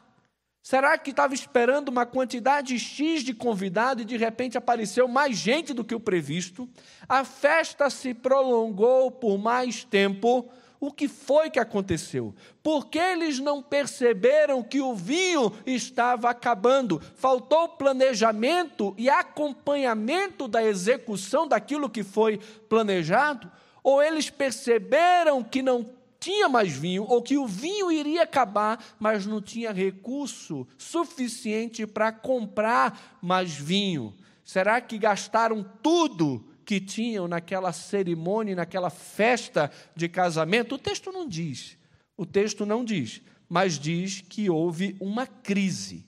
Será 0.63 0.97
que 0.97 1.09
estava 1.09 1.33
esperando 1.33 1.89
uma 1.89 2.05
quantidade 2.05 2.77
X 2.77 3.23
de 3.23 3.33
convidados 3.33 4.03
e 4.03 4.05
de 4.05 4.17
repente 4.17 4.57
apareceu 4.57 5.07
mais 5.07 5.37
gente 5.37 5.73
do 5.73 5.83
que 5.83 5.95
o 5.95 5.99
previsto? 5.99 6.69
A 7.07 7.23
festa 7.23 7.89
se 7.89 8.13
prolongou 8.13 9.11
por 9.11 9.37
mais 9.37 9.83
tempo. 9.83 10.51
O 10.81 10.91
que 10.91 11.07
foi 11.07 11.51
que 11.51 11.59
aconteceu? 11.59 12.33
Porque 12.63 12.97
eles 12.97 13.37
não 13.37 13.61
perceberam 13.61 14.63
que 14.63 14.81
o 14.81 14.95
vinho 14.95 15.53
estava 15.63 16.31
acabando. 16.31 16.99
Faltou 17.15 17.69
planejamento 17.69 18.95
e 18.97 19.07
acompanhamento 19.07 20.47
da 20.47 20.63
execução 20.63 21.47
daquilo 21.47 21.87
que 21.87 22.01
foi 22.01 22.39
planejado? 22.67 23.49
Ou 23.83 24.01
eles 24.01 24.31
perceberam 24.31 25.43
que 25.43 25.61
não 25.61 25.87
tinha 26.19 26.49
mais 26.49 26.71
vinho, 26.71 27.05
ou 27.07 27.21
que 27.21 27.37
o 27.37 27.45
vinho 27.45 27.91
iria 27.91 28.23
acabar, 28.23 28.83
mas 28.99 29.27
não 29.27 29.39
tinha 29.39 29.71
recurso 29.71 30.67
suficiente 30.79 31.85
para 31.85 32.11
comprar 32.11 33.19
mais 33.21 33.53
vinho? 33.53 34.15
Será 34.43 34.81
que 34.81 34.97
gastaram 34.97 35.63
tudo 35.83 36.50
que 36.71 36.79
tinham 36.79 37.27
naquela 37.27 37.73
cerimônia, 37.73 38.55
naquela 38.55 38.89
festa 38.89 39.69
de 39.93 40.07
casamento? 40.07 40.75
O 40.75 40.77
texto 40.77 41.11
não 41.11 41.27
diz. 41.27 41.77
O 42.15 42.25
texto 42.25 42.65
não 42.65 42.85
diz, 42.85 43.21
mas 43.49 43.77
diz 43.77 44.21
que 44.21 44.49
houve 44.49 44.95
uma 44.97 45.27
crise. 45.27 46.05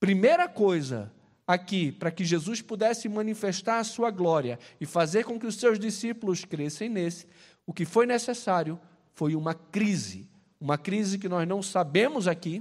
Primeira 0.00 0.48
coisa, 0.48 1.12
aqui 1.46 1.92
para 1.92 2.10
que 2.10 2.24
Jesus 2.24 2.60
pudesse 2.60 3.08
manifestar 3.08 3.78
a 3.78 3.84
sua 3.84 4.10
glória 4.10 4.58
e 4.80 4.86
fazer 4.86 5.22
com 5.22 5.38
que 5.38 5.46
os 5.46 5.54
seus 5.54 5.78
discípulos 5.78 6.44
crescem 6.44 6.88
nesse, 6.88 7.24
o 7.64 7.72
que 7.72 7.84
foi 7.84 8.06
necessário 8.06 8.76
foi 9.12 9.36
uma 9.36 9.54
crise, 9.54 10.28
uma 10.60 10.76
crise 10.76 11.16
que 11.16 11.28
nós 11.28 11.46
não 11.46 11.62
sabemos 11.62 12.26
aqui 12.26 12.60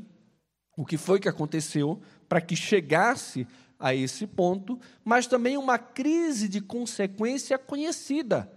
o 0.78 0.86
que 0.86 0.98
foi 0.98 1.20
que 1.20 1.30
aconteceu 1.30 2.00
para 2.30 2.40
que 2.40 2.56
chegasse 2.56 3.48
a 3.80 3.94
esse 3.94 4.26
ponto, 4.26 4.80
mas 5.04 5.28
também 5.28 5.58
uma 5.58 5.78
crise 5.78 6.48
de 6.48 6.62
consequência 6.62 7.58
conhecida, 7.58 8.52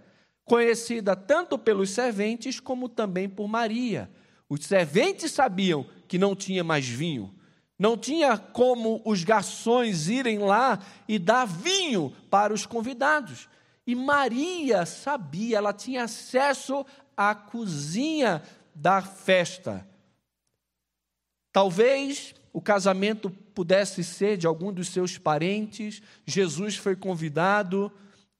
conhecida 0.45 1.15
tanto 1.15 1.57
pelos 1.57 1.89
serventes 1.89 2.59
como 2.59 2.87
também 2.87 3.27
por 3.27 3.47
Maria. 3.47 4.09
Os 4.49 4.65
serventes 4.65 5.31
sabiam 5.31 5.85
que 6.07 6.17
não 6.17 6.35
tinha 6.35 6.63
mais 6.63 6.87
vinho, 6.87 7.35
não 7.77 7.97
tinha 7.97 8.37
como 8.37 9.01
os 9.05 9.23
garçons 9.23 10.07
irem 10.07 10.39
lá 10.39 10.79
e 11.07 11.19
dar 11.19 11.45
vinho 11.45 12.13
para 12.29 12.53
os 12.53 12.65
convidados. 12.65 13.47
E 13.85 13.93
Maria 13.93 14.85
sabia, 14.85 15.57
ela 15.57 15.73
tinha 15.73 16.03
acesso 16.03 16.85
à 17.15 17.35
cozinha 17.35 18.41
da 18.73 19.01
festa. 19.01 19.87
Talvez 21.51 22.35
o 22.57 22.61
casamento 22.61 23.29
pudesse 23.29 24.03
ser 24.03 24.35
de 24.35 24.47
algum 24.47 24.73
dos 24.73 24.87
seus 24.87 25.15
parentes, 25.15 26.01
Jesus 26.25 26.75
foi 26.75 26.95
convidado, 26.95 27.91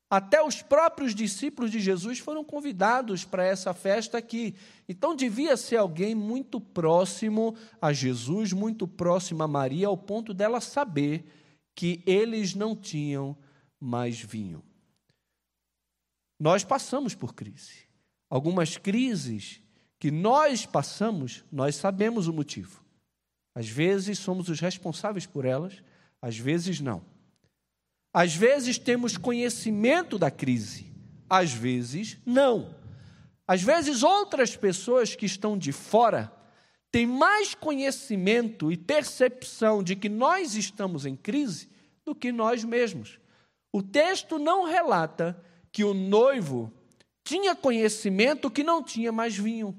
até 0.10 0.42
os 0.42 0.60
próprios 0.60 1.14
discípulos 1.14 1.70
de 1.70 1.80
Jesus 1.80 2.18
foram 2.18 2.44
convidados 2.44 3.24
para 3.24 3.46
essa 3.46 3.76
festa 3.76 4.18
aqui. 4.18 4.56
Então 4.90 5.16
devia 5.16 5.56
ser 5.56 5.76
alguém 5.76 6.16
muito 6.16 6.60
próximo 6.60 7.56
a 7.80 7.94
Jesus, 7.94 8.54
muito 8.54 8.88
próximo 8.88 9.44
a 9.44 9.48
Maria, 9.48 9.86
ao 9.86 9.96
ponto 9.96 10.34
dela 10.34 10.60
saber 10.60 11.32
que 11.76 12.02
eles 12.04 12.56
não 12.56 12.76
tinham 12.76 13.38
mais 13.80 14.20
vinho. 14.20 14.64
Nós 16.40 16.64
passamos 16.64 17.14
por 17.14 17.36
crise. 17.36 17.86
Algumas 18.32 18.78
crises 18.78 19.62
que 20.00 20.10
nós 20.10 20.66
passamos, 20.66 21.46
nós 21.52 21.76
sabemos 21.76 22.28
o 22.28 22.34
motivo. 22.34 22.87
Às 23.58 23.68
vezes 23.68 24.20
somos 24.20 24.50
os 24.50 24.60
responsáveis 24.60 25.26
por 25.26 25.44
elas, 25.44 25.82
às 26.22 26.38
vezes 26.38 26.80
não. 26.80 27.04
Às 28.14 28.36
vezes 28.36 28.78
temos 28.78 29.18
conhecimento 29.18 30.20
da 30.20 30.30
crise, 30.30 30.94
às 31.28 31.52
vezes 31.52 32.20
não. 32.24 32.76
Às 33.48 33.64
vezes 33.64 34.04
outras 34.04 34.56
pessoas 34.56 35.16
que 35.16 35.26
estão 35.26 35.58
de 35.58 35.72
fora 35.72 36.32
têm 36.92 37.08
mais 37.08 37.56
conhecimento 37.56 38.72
e 38.72 38.78
percepção 38.78 39.82
de 39.82 39.96
que 39.96 40.08
nós 40.08 40.54
estamos 40.54 41.04
em 41.08 41.16
crise 41.16 41.68
do 42.06 42.14
que 42.14 42.32
nós 42.32 42.64
mesmos. 42.64 43.20
O 43.74 43.82
texto 43.82 44.38
não 44.38 44.66
relata 44.66 45.36
que 45.72 45.84
o 45.84 45.96
noivo 45.96 46.72
tinha 47.24 47.56
conhecimento 47.56 48.52
que 48.52 48.64
não 48.64 48.84
tinha 48.84 49.12
mais 49.12 49.36
vinho. 49.36 49.76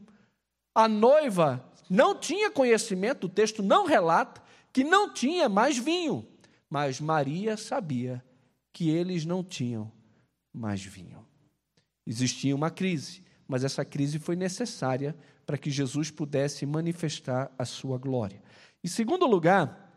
A 0.75 0.89
noiva 0.89 1.68
não 1.89 2.19
tinha 2.19 2.51
conhecimento, 2.51 3.25
o 3.25 3.31
texto 3.31 3.63
não 3.63 3.87
relata 3.87 4.43
que 4.73 4.85
não 4.85 5.13
tinha 5.13 5.49
mais 5.49 5.79
vinho, 5.79 6.27
mas 6.69 7.01
Maria 7.01 7.57
sabia 7.57 8.23
que 8.73 8.91
eles 8.91 9.25
não 9.25 9.43
tinham 9.43 9.91
mais 10.53 10.85
vinho. 10.85 11.27
Existia 12.07 12.55
uma 12.55 12.71
crise, 12.71 13.23
mas 13.47 13.65
essa 13.65 13.85
crise 13.85 14.19
foi 14.19 14.37
necessária 14.37 15.17
para 15.47 15.59
que 15.59 15.71
Jesus 15.71 16.11
pudesse 16.11 16.67
manifestar 16.67 17.51
a 17.59 17.65
sua 17.65 17.99
glória. 17.99 18.43
Em 18.85 18.89
segundo 18.89 19.27
lugar, 19.27 19.89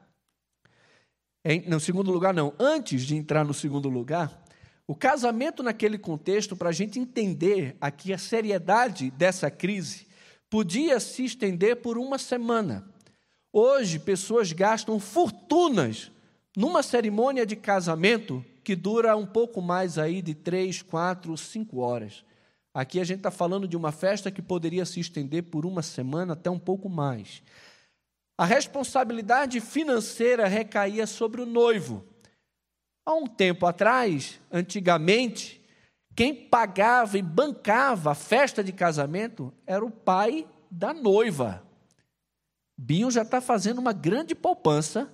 em, 1.43 1.67
no 1.69 1.79
segundo 1.79 2.11
lugar 2.11 2.33
não, 2.33 2.53
antes 2.59 3.03
de 3.03 3.15
entrar 3.15 3.43
no 3.43 3.53
segundo 3.53 3.89
lugar, 3.89 4.41
o 4.87 4.95
casamento 4.95 5.63
naquele 5.63 5.97
contexto, 5.97 6.55
para 6.55 6.69
a 6.69 6.73
gente 6.73 6.99
entender 6.99 7.77
aqui 7.79 8.13
a 8.13 8.17
seriedade 8.17 9.09
dessa 9.11 9.49
crise, 9.49 10.07
podia 10.51 10.99
se 10.99 11.23
estender 11.23 11.77
por 11.77 11.97
uma 11.97 12.17
semana. 12.19 12.85
Hoje, 13.53 13.97
pessoas 13.97 14.51
gastam 14.51 14.99
fortunas 14.99 16.11
numa 16.57 16.83
cerimônia 16.83 17.45
de 17.45 17.55
casamento 17.55 18.45
que 18.61 18.75
dura 18.75 19.15
um 19.15 19.25
pouco 19.25 19.61
mais 19.61 19.97
aí 19.97 20.21
de 20.21 20.35
três, 20.35 20.81
quatro, 20.81 21.37
cinco 21.37 21.79
horas. 21.79 22.25
Aqui 22.73 22.99
a 22.99 23.03
gente 23.05 23.19
está 23.19 23.31
falando 23.31 23.65
de 23.65 23.77
uma 23.77 23.93
festa 23.93 24.29
que 24.29 24.41
poderia 24.41 24.85
se 24.85 24.99
estender 24.99 25.43
por 25.43 25.65
uma 25.65 25.81
semana, 25.81 26.33
até 26.33 26.49
um 26.49 26.59
pouco 26.59 26.89
mais. 26.89 27.41
A 28.37 28.43
responsabilidade 28.43 29.61
financeira 29.61 30.49
recaía 30.49 31.07
sobre 31.07 31.41
o 31.41 31.45
noivo. 31.45 32.03
Há 33.05 33.13
um 33.13 33.25
tempo 33.25 33.65
atrás, 33.65 34.41
antigamente, 34.51 35.60
quem 36.21 36.35
pagava 36.35 37.17
e 37.17 37.21
bancava 37.23 38.11
a 38.11 38.13
festa 38.13 38.63
de 38.63 38.71
casamento 38.71 39.51
era 39.65 39.83
o 39.83 39.89
pai 39.89 40.47
da 40.69 40.93
noiva. 40.93 41.63
Binho 42.77 43.09
já 43.09 43.23
está 43.23 43.41
fazendo 43.41 43.79
uma 43.79 43.91
grande 43.91 44.35
poupança, 44.35 45.11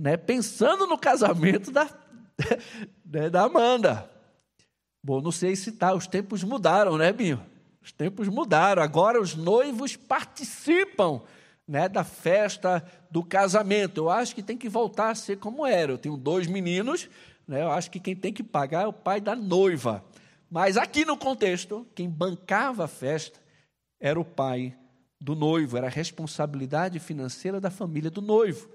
né, 0.00 0.16
pensando 0.16 0.86
no 0.86 0.96
casamento 0.96 1.70
da, 1.70 1.86
né, 3.04 3.28
da 3.28 3.42
Amanda. 3.42 4.10
Bom, 5.04 5.20
não 5.20 5.30
sei 5.30 5.54
se 5.54 5.70
tá, 5.72 5.92
os 5.92 6.06
tempos 6.06 6.42
mudaram, 6.42 6.96
né, 6.96 7.12
Binho? 7.12 7.44
Os 7.82 7.92
tempos 7.92 8.26
mudaram. 8.26 8.82
Agora 8.82 9.20
os 9.20 9.34
noivos 9.34 9.96
participam 9.96 11.20
né, 11.66 11.90
da 11.90 12.04
festa 12.04 12.82
do 13.10 13.22
casamento. 13.22 13.98
Eu 13.98 14.08
acho 14.08 14.34
que 14.34 14.42
tem 14.42 14.56
que 14.56 14.70
voltar 14.70 15.10
a 15.10 15.14
ser 15.14 15.36
como 15.36 15.66
era. 15.66 15.92
Eu 15.92 15.98
tenho 15.98 16.16
dois 16.16 16.46
meninos, 16.46 17.06
né, 17.46 17.60
eu 17.60 17.70
acho 17.70 17.90
que 17.90 18.00
quem 18.00 18.16
tem 18.16 18.32
que 18.32 18.42
pagar 18.42 18.84
é 18.84 18.86
o 18.86 18.94
pai 18.94 19.20
da 19.20 19.36
noiva. 19.36 20.02
Mas 20.50 20.76
aqui 20.76 21.04
no 21.04 21.16
contexto, 21.16 21.86
quem 21.94 22.08
bancava 22.08 22.84
a 22.84 22.88
festa 22.88 23.40
era 24.00 24.18
o 24.18 24.24
pai 24.24 24.76
do 25.20 25.34
noivo, 25.34 25.76
era 25.76 25.88
a 25.88 25.90
responsabilidade 25.90 26.98
financeira 26.98 27.60
da 27.60 27.70
família 27.70 28.10
do 28.10 28.22
noivo. 28.22 28.70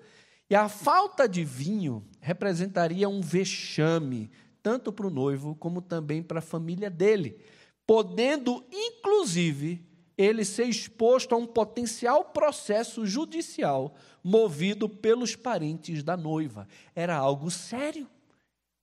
E 0.49 0.55
a 0.55 0.69
falta 0.69 1.27
de 1.27 1.43
vinho 1.43 2.05
representaria 2.19 3.09
um 3.09 3.21
vexame, 3.21 4.29
tanto 4.61 4.91
para 4.91 5.07
o 5.07 5.09
noivo 5.09 5.55
como 5.55 5.81
também 5.81 6.21
para 6.21 6.39
a 6.39 6.43
família 6.43 6.89
dele, 6.89 7.39
podendo, 7.87 8.63
inclusive, 8.71 9.83
ele 10.15 10.45
ser 10.45 10.65
exposto 10.65 11.33
a 11.33 11.37
um 11.37 11.47
potencial 11.47 12.25
processo 12.25 13.05
judicial 13.05 13.95
movido 14.23 14.87
pelos 14.87 15.35
parentes 15.35 16.03
da 16.03 16.15
noiva. 16.15 16.67
Era 16.95 17.15
algo 17.15 17.49
sério, 17.49 18.07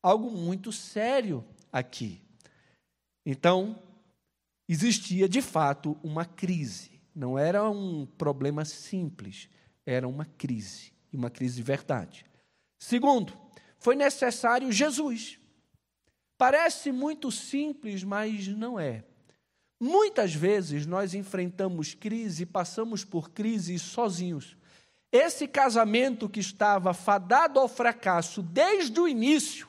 algo 0.02 0.30
muito 0.30 0.72
sério 0.72 1.44
aqui. 1.72 2.20
Então, 3.24 3.80
existia 4.68 5.28
de 5.28 5.42
fato 5.42 5.98
uma 6.02 6.24
crise. 6.24 7.00
Não 7.14 7.38
era 7.38 7.68
um 7.68 8.06
problema 8.06 8.64
simples, 8.64 9.48
era 9.84 10.06
uma 10.06 10.24
crise, 10.24 10.92
e 11.12 11.16
uma 11.16 11.30
crise 11.30 11.56
de 11.56 11.62
verdade. 11.62 12.24
Segundo, 12.78 13.32
foi 13.78 13.96
necessário 13.96 14.70
Jesus. 14.72 15.38
Parece 16.38 16.90
muito 16.92 17.30
simples, 17.30 18.02
mas 18.02 18.48
não 18.48 18.78
é. 18.80 19.04
Muitas 19.78 20.34
vezes 20.34 20.86
nós 20.86 21.14
enfrentamos 21.14 21.94
crise 21.94 22.44
passamos 22.46 23.04
por 23.04 23.30
crises 23.30 23.82
sozinhos. 23.82 24.56
Esse 25.10 25.48
casamento 25.48 26.28
que 26.28 26.38
estava 26.38 26.94
fadado 26.94 27.58
ao 27.58 27.66
fracasso 27.66 28.42
desde 28.42 29.00
o 29.00 29.08
início 29.08 29.68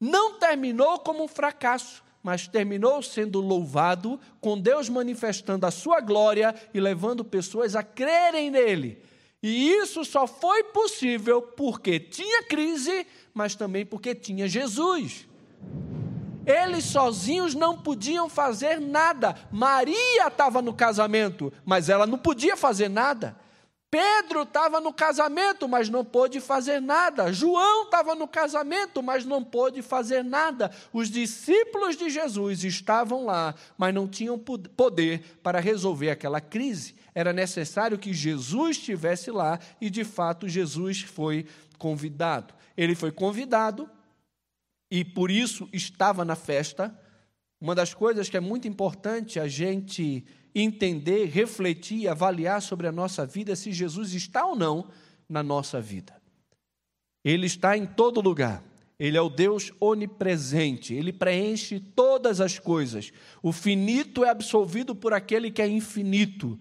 não 0.00 0.38
terminou 0.38 0.98
como 1.00 1.24
um 1.24 1.28
fracasso, 1.28 2.04
mas 2.26 2.48
terminou 2.48 3.00
sendo 3.04 3.40
louvado, 3.40 4.18
com 4.40 4.60
Deus 4.60 4.88
manifestando 4.88 5.64
a 5.64 5.70
sua 5.70 6.00
glória 6.00 6.52
e 6.74 6.80
levando 6.80 7.24
pessoas 7.24 7.76
a 7.76 7.84
crerem 7.84 8.50
nele. 8.50 9.00
E 9.40 9.70
isso 9.70 10.04
só 10.04 10.26
foi 10.26 10.64
possível 10.64 11.40
porque 11.40 12.00
tinha 12.00 12.42
crise, 12.42 13.06
mas 13.32 13.54
também 13.54 13.86
porque 13.86 14.12
tinha 14.12 14.48
Jesus. 14.48 15.28
Eles 16.44 16.86
sozinhos 16.86 17.54
não 17.54 17.78
podiam 17.78 18.28
fazer 18.28 18.80
nada. 18.80 19.36
Maria 19.52 20.26
estava 20.26 20.60
no 20.60 20.74
casamento, 20.74 21.52
mas 21.64 21.88
ela 21.88 22.08
não 22.08 22.18
podia 22.18 22.56
fazer 22.56 22.88
nada. 22.88 23.36
Pedro 23.90 24.42
estava 24.42 24.80
no 24.80 24.92
casamento, 24.92 25.68
mas 25.68 25.88
não 25.88 26.04
pôde 26.04 26.40
fazer 26.40 26.80
nada. 26.80 27.32
João 27.32 27.84
estava 27.84 28.14
no 28.14 28.26
casamento, 28.26 29.02
mas 29.02 29.24
não 29.24 29.44
pôde 29.44 29.80
fazer 29.80 30.24
nada. 30.24 30.70
Os 30.92 31.08
discípulos 31.08 31.96
de 31.96 32.10
Jesus 32.10 32.64
estavam 32.64 33.24
lá, 33.24 33.54
mas 33.78 33.94
não 33.94 34.08
tinham 34.08 34.38
poder 34.38 35.38
para 35.42 35.60
resolver 35.60 36.10
aquela 36.10 36.40
crise. 36.40 36.96
Era 37.14 37.32
necessário 37.32 37.98
que 37.98 38.12
Jesus 38.12 38.76
estivesse 38.76 39.30
lá 39.30 39.58
e, 39.80 39.88
de 39.88 40.04
fato, 40.04 40.48
Jesus 40.48 41.02
foi 41.02 41.46
convidado. 41.78 42.54
Ele 42.76 42.94
foi 42.94 43.12
convidado 43.12 43.88
e 44.90 45.04
por 45.04 45.30
isso 45.30 45.68
estava 45.72 46.24
na 46.24 46.34
festa. 46.34 46.94
Uma 47.60 47.74
das 47.74 47.94
coisas 47.94 48.28
que 48.28 48.36
é 48.36 48.40
muito 48.40 48.66
importante 48.68 49.40
a 49.40 49.48
gente 49.48 50.26
entender, 50.62 51.26
refletir, 51.26 52.08
avaliar 52.08 52.62
sobre 52.62 52.86
a 52.86 52.92
nossa 52.92 53.26
vida 53.26 53.54
se 53.54 53.72
Jesus 53.72 54.14
está 54.14 54.46
ou 54.46 54.56
não 54.56 54.88
na 55.28 55.42
nossa 55.42 55.80
vida. 55.80 56.14
Ele 57.24 57.46
está 57.46 57.76
em 57.76 57.84
todo 57.84 58.20
lugar. 58.20 58.62
Ele 58.98 59.18
é 59.18 59.20
o 59.20 59.28
Deus 59.28 59.70
onipresente, 59.78 60.94
ele 60.94 61.12
preenche 61.12 61.78
todas 61.78 62.40
as 62.40 62.58
coisas. 62.58 63.12
O 63.42 63.52
finito 63.52 64.24
é 64.24 64.30
absolvido 64.30 64.94
por 64.94 65.12
aquele 65.12 65.50
que 65.50 65.60
é 65.60 65.68
infinito. 65.68 66.58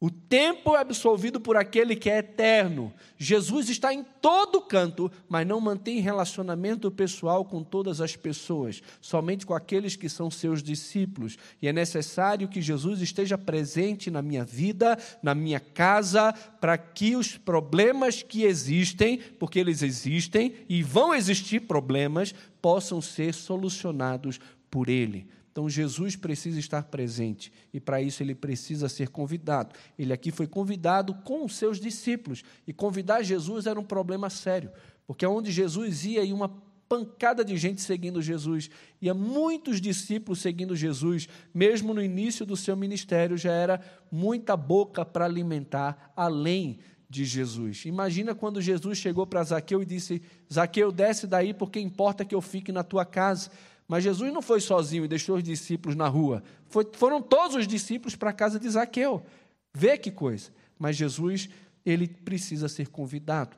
O 0.00 0.10
tempo 0.10 0.76
é 0.76 0.80
absolvido 0.80 1.40
por 1.40 1.56
aquele 1.56 1.96
que 1.96 2.08
é 2.08 2.18
eterno. 2.18 2.94
Jesus 3.16 3.68
está 3.68 3.92
em 3.92 4.04
todo 4.04 4.62
canto, 4.62 5.10
mas 5.28 5.44
não 5.44 5.60
mantém 5.60 5.98
relacionamento 5.98 6.88
pessoal 6.88 7.44
com 7.44 7.64
todas 7.64 8.00
as 8.00 8.14
pessoas, 8.14 8.80
somente 9.00 9.44
com 9.44 9.54
aqueles 9.54 9.96
que 9.96 10.08
são 10.08 10.30
seus 10.30 10.62
discípulos. 10.62 11.36
E 11.60 11.66
é 11.66 11.72
necessário 11.72 12.46
que 12.46 12.62
Jesus 12.62 13.00
esteja 13.00 13.36
presente 13.36 14.08
na 14.08 14.22
minha 14.22 14.44
vida, 14.44 14.96
na 15.20 15.34
minha 15.34 15.58
casa, 15.58 16.32
para 16.60 16.78
que 16.78 17.16
os 17.16 17.36
problemas 17.36 18.22
que 18.22 18.44
existem, 18.44 19.18
porque 19.36 19.58
eles 19.58 19.82
existem 19.82 20.54
e 20.68 20.80
vão 20.80 21.12
existir 21.12 21.62
problemas, 21.62 22.32
possam 22.62 23.02
ser 23.02 23.34
solucionados 23.34 24.38
por 24.70 24.88
Ele. 24.88 25.26
Então 25.58 25.68
Jesus 25.68 26.14
precisa 26.14 26.60
estar 26.60 26.84
presente 26.84 27.52
e 27.74 27.80
para 27.80 28.00
isso 28.00 28.22
ele 28.22 28.32
precisa 28.32 28.88
ser 28.88 29.08
convidado. 29.08 29.74
Ele 29.98 30.12
aqui 30.12 30.30
foi 30.30 30.46
convidado 30.46 31.12
com 31.24 31.44
os 31.44 31.56
seus 31.56 31.80
discípulos 31.80 32.44
e 32.64 32.72
convidar 32.72 33.24
Jesus 33.24 33.66
era 33.66 33.80
um 33.80 33.82
problema 33.82 34.30
sério, 34.30 34.70
porque 35.04 35.26
onde 35.26 35.50
Jesus 35.50 36.04
ia 36.04 36.22
e 36.22 36.32
uma 36.32 36.48
pancada 36.88 37.44
de 37.44 37.56
gente 37.56 37.80
seguindo 37.80 38.22
Jesus, 38.22 38.70
ia 39.02 39.12
muitos 39.12 39.80
discípulos 39.80 40.38
seguindo 40.38 40.76
Jesus, 40.76 41.28
mesmo 41.52 41.92
no 41.92 42.00
início 42.00 42.46
do 42.46 42.56
seu 42.56 42.76
ministério 42.76 43.36
já 43.36 43.50
era 43.50 43.80
muita 44.12 44.56
boca 44.56 45.04
para 45.04 45.24
alimentar 45.24 46.12
além 46.14 46.78
de 47.10 47.24
Jesus. 47.24 47.84
Imagina 47.84 48.32
quando 48.32 48.62
Jesus 48.62 48.96
chegou 48.98 49.26
para 49.26 49.42
Zaqueu 49.42 49.82
e 49.82 49.86
disse: 49.86 50.22
Zaqueu, 50.52 50.92
desce 50.92 51.26
daí, 51.26 51.52
porque 51.52 51.80
importa 51.80 52.24
que 52.24 52.34
eu 52.34 52.40
fique 52.40 52.70
na 52.70 52.84
tua 52.84 53.04
casa. 53.04 53.50
Mas 53.88 54.04
Jesus 54.04 54.30
não 54.30 54.42
foi 54.42 54.60
sozinho 54.60 55.06
e 55.06 55.08
deixou 55.08 55.36
os 55.36 55.42
discípulos 55.42 55.96
na 55.96 56.06
rua. 56.06 56.44
Foi, 56.66 56.86
foram 56.92 57.22
todos 57.22 57.56
os 57.56 57.66
discípulos 57.66 58.14
para 58.14 58.30
a 58.30 58.34
casa 58.34 58.60
de 58.60 58.68
Zaqueu. 58.68 59.24
Vê 59.72 59.96
que 59.96 60.10
coisa. 60.10 60.52
Mas 60.78 60.94
Jesus, 60.94 61.48
ele 61.86 62.06
precisa 62.06 62.68
ser 62.68 62.88
convidado. 62.88 63.56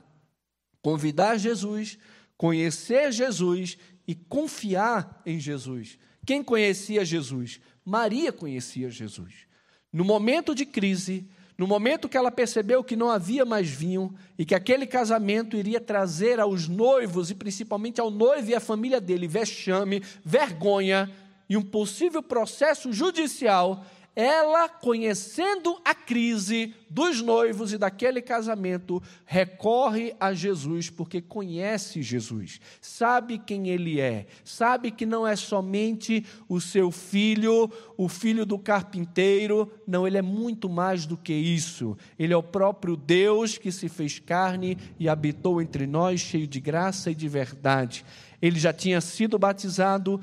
Convidar 0.81 1.37
Jesus, 1.37 1.99
conhecer 2.37 3.11
Jesus 3.11 3.77
e 4.07 4.15
confiar 4.15 5.21
em 5.27 5.41
Jesus. 5.41 5.99
Quem 6.25 6.45
conhecia 6.45 7.05
Jesus? 7.05 7.61
Maria 7.85 8.33
conhecia 8.33 8.89
Jesus. 8.89 9.47
No 9.93 10.05
momento 10.05 10.55
de 10.55 10.65
crise, 10.65 11.29
No 11.61 11.67
momento 11.67 12.09
que 12.09 12.17
ela 12.17 12.31
percebeu 12.31 12.83
que 12.83 12.97
não 12.97 13.11
havia 13.11 13.45
mais 13.45 13.69
vinho 13.69 14.15
e 14.39 14.47
que 14.47 14.55
aquele 14.55 14.87
casamento 14.87 15.59
iria 15.59 15.79
trazer 15.79 16.41
aos 16.41 16.67
noivos 16.67 17.31
e 17.31 17.35
principalmente 17.35 18.01
ao 18.01 18.11
noivo 18.11 18.49
e 18.49 18.55
à 18.55 18.61
família 18.61 18.99
dele 18.99 19.29
vexame, 19.29 20.03
vergonha 20.25 21.11
e 21.51 21.59
um 21.59 21.63
possível 21.63 22.23
processo 22.23 22.95
judicial, 22.95 23.85
ela, 24.15 24.69
conhecendo 24.69 25.81
a 25.85 25.95
crise 25.95 26.75
dos 26.91 27.23
noivos 27.23 27.73
e 27.73 27.79
daquele 27.79 28.21
casamento, 28.21 29.01
recorre 29.25 30.15
a 30.19 30.33
Jesus 30.33 30.91
porque 30.91 31.21
conhece 31.21 32.03
Jesus, 32.03 32.61
sabe 32.81 33.39
quem 33.39 33.69
ele 33.69 34.01
é, 34.01 34.27
sabe 34.45 34.91
que 34.91 35.07
não 35.07 35.27
é 35.27 35.37
somente 35.37 36.27
o 36.49 36.61
seu 36.61 36.91
filho, 36.91 37.71
o 37.97 38.09
filho 38.09 38.45
do 38.45 38.59
carpinteiro, 38.59 39.71
não, 39.87 40.07
ele 40.07 40.19
é 40.19 40.23
muito 40.23 40.69
mais 40.69 41.07
do 41.07 41.17
que 41.17 41.33
isso. 41.33 41.97
Ele 42.19 42.33
é 42.33 42.37
o 42.37 42.43
próprio 42.43 42.97
Deus 42.97 43.59
que 43.59 43.71
se 43.71 43.89
fez 43.89 44.19
carne 44.19 44.77
e 44.99 45.09
habitou 45.09 45.61
entre 45.63 45.87
nós, 45.87 46.21
cheio 46.21 46.47
de 46.47 46.61
graça 46.61 47.11
e 47.11 47.15
de 47.15 47.29
verdade. 47.29 48.05
Ele 48.43 48.59
já 48.59 48.73
tinha 48.73 49.01
sido 49.01 49.39
batizado, 49.39 50.21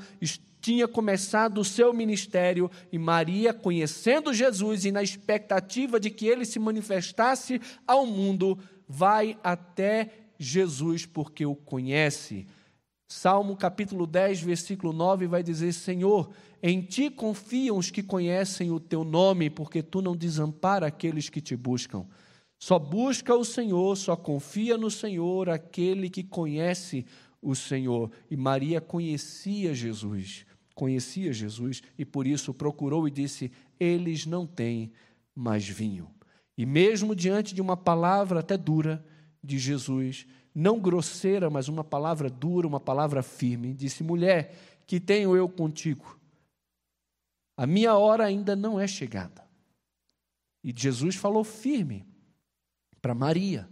tinha 0.67 0.86
começado 0.86 1.60
o 1.60 1.63
seu 1.63 1.93
ministério 1.93 2.69
e 2.91 2.99
Maria, 2.99 3.53
conhecendo 3.53 4.34
Jesus 4.34 4.84
e 4.84 4.91
na 4.91 5.01
expectativa 5.01 5.97
de 5.97 6.10
que 6.10 6.27
ele 6.27 6.43
se 6.43 6.60
manifestasse 6.60 7.62
ao 7.88 8.06
mundo, 8.06 8.60
vai 8.86 9.38
até 9.41 10.10
Jesus 10.38 11.06
porque 11.06 11.45
o 11.45 11.56
conhece. 11.56 12.45
Salmo 13.08 13.56
capítulo 13.56 14.06
10, 14.06 14.41
versículo 14.41 14.91
9 14.91 15.25
vai 15.27 15.41
dizer: 15.41 15.71
Senhor, 15.71 16.30
em 16.62 16.82
ti 16.82 17.10
confiam 17.10 17.77
os 17.77 17.89
que 17.89 18.03
conhecem 18.03 18.69
o 18.69 18.77
teu 18.77 19.06
nome, 19.06 19.49
porque 19.49 19.82
tu 19.82 20.01
não 20.01 20.17
desampara 20.17 20.88
aqueles 20.88 21.30
que 21.30 21.39
te 21.39 21.56
buscam. 21.56 22.06
Só 22.60 22.77
busca 22.77 23.34
o 23.34 23.45
Senhor, 23.45 23.95
só 23.95 24.17
confia 24.17 24.77
no 24.77 24.91
Senhor 24.91 25.47
aquele 25.49 26.10
que 26.10 26.25
conhece 26.25 27.06
o 27.41 27.56
Senhor. 27.56 28.12
E 28.30 28.36
Maria 28.36 28.82
conhecia 28.82 29.73
Jesus 29.73 30.45
conhecia 30.78 31.34
Jesus 31.34 31.82
e 31.98 32.06
por 32.06 32.28
isso 32.28 32.54
procurou 32.54 33.08
e 33.08 33.12
disse: 33.12 33.52
Eles 33.80 34.28
não 34.28 34.46
têm 34.46 34.94
mais 35.36 35.68
vinho. 35.68 36.08
E 36.56 36.68
mesmo 36.68 37.16
diante 37.16 37.56
de 37.56 37.62
uma 37.62 37.76
palavra 37.76 38.42
até 38.42 38.56
dura 38.56 39.04
de 39.44 39.58
Jesus, 39.58 40.28
não 40.54 40.80
grosseira, 40.80 41.50
mas 41.50 41.68
uma 41.68 41.84
palavra 41.84 42.30
dura, 42.30 42.68
uma 42.68 42.80
palavra 42.80 43.24
firme, 43.24 43.74
disse: 43.74 44.04
Mulher, 44.04 44.56
que 44.86 45.00
tenho 45.00 45.36
eu 45.36 45.50
contigo? 45.50 46.20
A 47.58 47.66
minha 47.66 47.96
hora 47.96 48.26
ainda 48.26 48.56
não 48.56 48.80
é 48.80 48.88
chegada. 48.88 49.48
E 50.63 50.72
Jesus 50.76 51.16
falou 51.16 51.44
firme 51.44 52.06
para 53.02 53.16
Maria, 53.16 53.68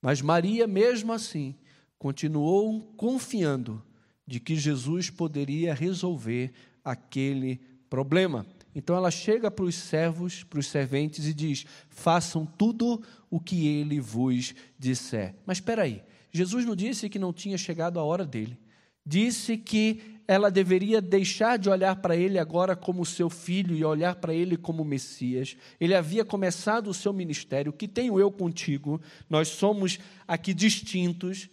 mas 0.00 0.22
Maria, 0.22 0.68
mesmo 0.68 1.12
assim, 1.12 1.56
continuou 1.98 2.80
confiando 2.96 3.82
de 4.26 4.40
que 4.40 4.56
Jesus 4.56 5.10
poderia 5.10 5.74
resolver 5.74 6.52
aquele 6.82 7.60
problema. 7.88 8.46
Então 8.74 8.96
ela 8.96 9.10
chega 9.10 9.50
para 9.50 9.64
os 9.64 9.74
servos, 9.74 10.42
para 10.42 10.58
os 10.58 10.66
serventes 10.66 11.26
e 11.26 11.34
diz: 11.34 11.64
façam 11.88 12.44
tudo 12.44 13.02
o 13.30 13.38
que 13.38 13.66
ele 13.68 14.00
vos 14.00 14.54
disser. 14.78 15.34
Mas 15.46 15.58
espera 15.58 15.82
aí, 15.82 16.02
Jesus 16.32 16.64
não 16.64 16.74
disse 16.74 17.08
que 17.08 17.18
não 17.18 17.32
tinha 17.32 17.56
chegado 17.56 18.00
a 18.00 18.02
hora 18.02 18.26
dele. 18.26 18.58
Disse 19.06 19.56
que 19.56 20.14
ela 20.26 20.50
deveria 20.50 21.00
deixar 21.00 21.58
de 21.58 21.68
olhar 21.68 21.96
para 21.96 22.16
ele 22.16 22.38
agora 22.38 22.74
como 22.74 23.04
seu 23.04 23.28
filho 23.28 23.76
e 23.76 23.84
olhar 23.84 24.16
para 24.16 24.34
ele 24.34 24.56
como 24.56 24.84
Messias. 24.84 25.56
Ele 25.78 25.94
havia 25.94 26.24
começado 26.24 26.88
o 26.88 26.94
seu 26.94 27.12
ministério. 27.12 27.72
Que 27.72 27.86
tenho 27.86 28.18
eu 28.18 28.30
contigo? 28.30 29.00
Nós 29.28 29.48
somos 29.48 29.98
aqui 30.26 30.54
distintos. 30.54 31.50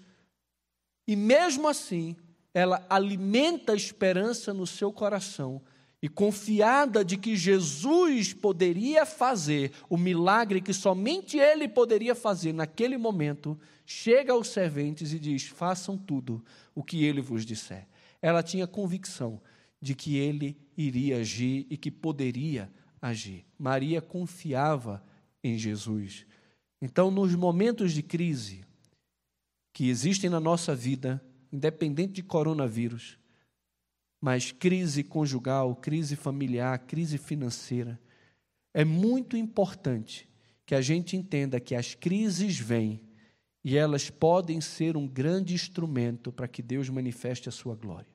E 1.05 1.15
mesmo 1.17 1.67
assim, 1.67 2.15
ela 2.53 2.85
alimenta 2.89 3.73
a 3.73 3.75
esperança 3.75 4.53
no 4.53 4.67
seu 4.67 4.91
coração 4.91 5.61
e 6.01 6.09
confiada 6.09 7.05
de 7.05 7.15
que 7.15 7.35
Jesus 7.35 8.33
poderia 8.33 9.05
fazer 9.05 9.71
o 9.87 9.95
milagre 9.95 10.59
que 10.59 10.73
somente 10.73 11.37
ele 11.37 11.67
poderia 11.67 12.15
fazer 12.15 12.53
naquele 12.53 12.97
momento, 12.97 13.59
chega 13.85 14.33
aos 14.33 14.47
serventes 14.47 15.13
e 15.13 15.19
diz: 15.19 15.47
façam 15.47 15.97
tudo 15.97 16.43
o 16.73 16.83
que 16.83 17.05
ele 17.05 17.21
vos 17.21 17.45
disser. 17.45 17.87
Ela 18.21 18.41
tinha 18.41 18.65
convicção 18.65 19.39
de 19.79 19.93
que 19.93 20.17
ele 20.17 20.57
iria 20.75 21.17
agir 21.17 21.67
e 21.69 21.77
que 21.77 21.91
poderia 21.91 22.69
agir. 22.99 23.45
Maria 23.57 24.01
confiava 24.01 25.03
em 25.43 25.57
Jesus. 25.57 26.25
Então, 26.81 27.11
nos 27.11 27.35
momentos 27.35 27.93
de 27.93 28.01
crise 28.01 28.61
que 29.73 29.87
existem 29.87 30.29
na 30.29 30.39
nossa 30.39 30.75
vida, 30.75 31.23
independente 31.51 32.13
de 32.13 32.23
coronavírus, 32.23 33.17
mas 34.19 34.51
crise 34.51 35.03
conjugal, 35.03 35.75
crise 35.75 36.15
familiar, 36.15 36.77
crise 36.79 37.17
financeira. 37.17 37.99
É 38.73 38.85
muito 38.85 39.35
importante 39.35 40.29
que 40.65 40.75
a 40.75 40.81
gente 40.81 41.17
entenda 41.17 41.59
que 41.59 41.75
as 41.75 41.95
crises 41.95 42.57
vêm 42.57 43.01
e 43.63 43.77
elas 43.77 44.09
podem 44.09 44.61
ser 44.61 44.95
um 44.95 45.07
grande 45.07 45.53
instrumento 45.53 46.31
para 46.31 46.47
que 46.47 46.61
Deus 46.61 46.89
manifeste 46.89 47.49
a 47.49 47.51
sua 47.51 47.75
glória. 47.75 48.07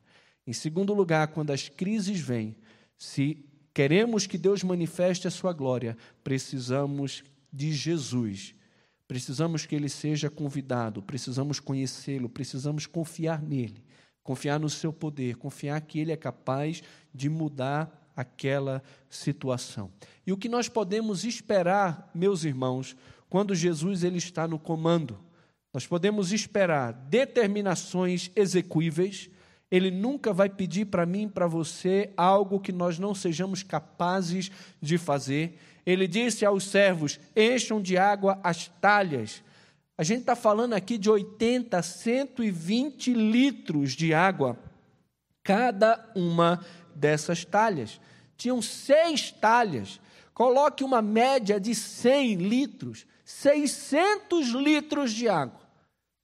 Em 0.47 0.53
segundo 0.53 0.95
lugar, 0.95 1.29
quando 1.29 1.51
as 1.51 1.69
crises 1.69 2.21
vêm, 2.21 2.57
se 2.97 3.45
queremos 3.75 4.27
que 4.27 4.39
Deus 4.39 4.63
manifeste 4.63 5.29
a 5.29 5.31
sua 5.31 5.53
glória, 5.53 5.97
precisamos 6.23 7.23
de 7.53 7.73
Jesus 7.73 8.55
Precisamos 9.09 9.67
que 9.67 9.75
ele 9.75 9.89
seja 9.89 10.29
convidado, 10.29 11.03
precisamos 11.03 11.61
conhecê-lo, 11.61 12.29
precisamos 12.29 12.87
confiar 12.87 13.41
nele, 13.41 13.85
confiar 14.23 14.59
no 14.59 14.69
seu 14.69 14.93
poder, 14.93 15.37
confiar 15.37 15.81
que 15.81 16.01
ele 16.01 16.13
é 16.13 16.17
capaz 16.17 16.83
de 17.15 17.29
mudar 17.29 18.11
aquela 18.17 18.83
situação. 19.09 19.91
E 20.27 20.33
o 20.33 20.37
que 20.37 20.49
nós 20.49 20.69
podemos 20.69 21.25
esperar, 21.25 22.11
meus 22.15 22.45
irmãos, 22.45 22.97
quando 23.29 23.55
Jesus 23.55 24.03
ele 24.03 24.19
está 24.19 24.49
no 24.49 24.59
comando? 24.59 25.19
Nós 25.73 25.87
podemos 25.87 26.33
esperar 26.33 26.93
determinações 26.93 28.31
execuíveis. 28.35 29.29
Ele 29.71 29.91
nunca 29.91 30.33
vai 30.33 30.49
pedir 30.49 30.87
para 30.87 31.05
mim, 31.05 31.29
para 31.29 31.47
você, 31.47 32.13
algo 32.17 32.61
que 32.61 32.73
nós 32.73 32.99
não 32.99 33.15
sejamos 33.15 33.63
capazes 33.63 34.51
de 34.81 34.97
fazer 34.97 35.59
ele 35.87 36.09
disse 36.09 36.45
aos 36.45 36.65
servos: 36.65 37.21
encham 37.35 37.81
de 37.81 37.97
água 37.97 38.41
as 38.43 38.67
talhas. 38.81 39.43
A 39.97 40.03
gente 40.03 40.21
está 40.21 40.35
falando 40.35 40.75
aqui 40.75 40.99
de 40.99 41.09
80 41.09 41.79
a 41.79 41.83
120 41.83 43.15
litros 43.15 43.93
de 43.93 44.13
água, 44.13 44.59
cada 45.43 46.05
uma 46.15 46.63
dessas 46.95 47.45
talhas. 47.45 48.01
Tinham 48.37 48.61
seis 48.61 49.31
talhas. 49.31 50.01
Coloque 50.35 50.85
uma 50.85 51.01
média 51.01 51.59
de 51.59 51.75
100 51.75 52.35
litros, 52.35 53.07
600 53.25 54.49
litros 54.49 55.13
de 55.13 55.31
água. 55.31 55.66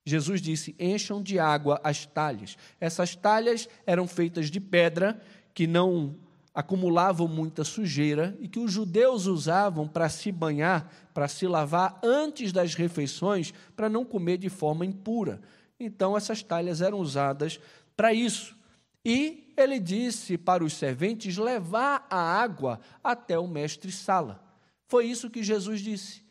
Jesus 0.04 0.40
disse: 0.40 0.74
encham 0.78 1.22
de 1.22 1.38
água 1.38 1.80
as 1.84 2.06
talhas. 2.06 2.56
Essas 2.80 3.14
talhas 3.14 3.68
eram 3.86 4.06
feitas 4.06 4.50
de 4.50 4.60
pedra 4.60 5.20
que 5.54 5.66
não 5.66 6.16
acumulavam 6.54 7.26
muita 7.26 7.64
sujeira 7.64 8.36
e 8.40 8.48
que 8.48 8.58
os 8.58 8.70
judeus 8.70 9.26
usavam 9.26 9.88
para 9.88 10.08
se 10.08 10.30
banhar, 10.30 10.92
para 11.14 11.28
se 11.28 11.46
lavar 11.46 11.98
antes 12.02 12.52
das 12.52 12.74
refeições, 12.74 13.54
para 13.74 13.88
não 13.88 14.04
comer 14.04 14.38
de 14.38 14.48
forma 14.48 14.84
impura. 14.84 15.40
Então, 15.80 16.16
essas 16.16 16.42
talhas 16.42 16.80
eram 16.80 16.98
usadas 16.98 17.58
para 17.96 18.12
isso. 18.12 18.56
E 19.04 19.52
ele 19.56 19.80
disse 19.80 20.38
para 20.38 20.62
os 20.62 20.74
serventes 20.74 21.36
levar 21.36 22.06
a 22.08 22.20
água 22.20 22.80
até 23.02 23.38
o 23.38 23.48
mestre-sala. 23.48 24.42
Foi 24.86 25.06
isso 25.06 25.30
que 25.30 25.42
Jesus 25.42 25.80
disse. 25.80 26.22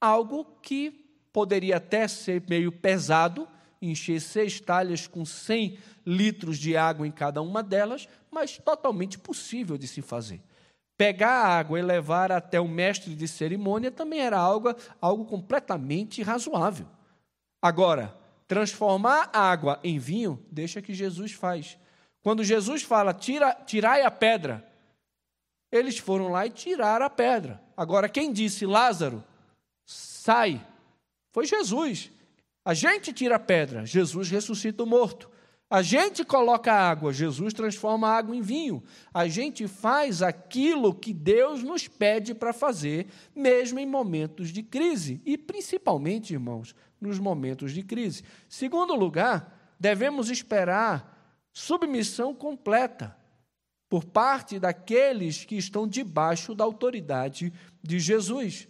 Algo 0.00 0.44
que 0.62 0.99
poderia 1.32 1.76
até 1.76 2.06
ser 2.08 2.42
meio 2.48 2.72
pesado, 2.72 3.48
encher 3.80 4.20
seis 4.20 4.60
talhas 4.60 5.06
com 5.06 5.24
100 5.24 5.78
litros 6.04 6.58
de 6.58 6.76
água 6.76 7.06
em 7.06 7.10
cada 7.10 7.40
uma 7.40 7.62
delas, 7.62 8.08
mas 8.30 8.58
totalmente 8.58 9.18
possível 9.18 9.78
de 9.78 9.88
se 9.88 10.02
fazer. 10.02 10.40
Pegar 10.96 11.30
a 11.30 11.58
água 11.58 11.78
e 11.78 11.82
levar 11.82 12.30
até 12.30 12.60
o 12.60 12.68
mestre 12.68 13.14
de 13.14 13.26
cerimônia 13.26 13.90
também 13.90 14.20
era 14.20 14.38
algo, 14.38 14.74
algo 15.00 15.24
completamente 15.24 16.22
razoável. 16.22 16.86
Agora, 17.62 18.14
transformar 18.46 19.30
água 19.32 19.80
em 19.82 19.98
vinho, 19.98 20.44
deixa 20.50 20.82
que 20.82 20.92
Jesus 20.92 21.32
faz. 21.32 21.78
Quando 22.22 22.44
Jesus 22.44 22.82
fala, 22.82 23.14
Tira, 23.14 23.54
tirai 23.54 24.02
a 24.02 24.10
pedra, 24.10 24.66
eles 25.72 25.98
foram 25.98 26.28
lá 26.28 26.46
e 26.46 26.50
tiraram 26.50 27.06
a 27.06 27.10
pedra. 27.10 27.62
Agora, 27.76 28.08
quem 28.08 28.32
disse, 28.32 28.66
Lázaro, 28.66 29.24
sai, 29.86 30.60
foi 31.32 31.46
Jesus. 31.46 32.10
A 32.64 32.74
gente 32.74 33.12
tira 33.12 33.36
a 33.36 33.40
pedra, 33.40 33.86
Jesus 33.86 34.30
ressuscita 34.30 34.82
o 34.82 34.86
morto. 34.86 35.30
A 35.72 35.82
gente 35.82 36.24
coloca 36.24 36.72
água, 36.72 37.12
Jesus 37.12 37.54
transforma 37.54 38.08
a 38.08 38.16
água 38.16 38.34
em 38.34 38.42
vinho. 38.42 38.82
A 39.14 39.28
gente 39.28 39.68
faz 39.68 40.20
aquilo 40.20 40.92
que 40.92 41.12
Deus 41.12 41.62
nos 41.62 41.86
pede 41.86 42.34
para 42.34 42.52
fazer, 42.52 43.06
mesmo 43.34 43.78
em 43.78 43.86
momentos 43.86 44.48
de 44.48 44.64
crise, 44.64 45.22
e 45.24 45.38
principalmente, 45.38 46.32
irmãos, 46.32 46.74
nos 47.00 47.20
momentos 47.20 47.72
de 47.72 47.84
crise. 47.84 48.24
Segundo 48.48 48.96
lugar, 48.96 49.74
devemos 49.78 50.28
esperar 50.28 51.48
submissão 51.52 52.34
completa 52.34 53.16
por 53.88 54.04
parte 54.04 54.58
daqueles 54.58 55.44
que 55.44 55.56
estão 55.56 55.86
debaixo 55.86 56.52
da 56.52 56.64
autoridade 56.64 57.52
de 57.80 58.00
Jesus. 58.00 58.66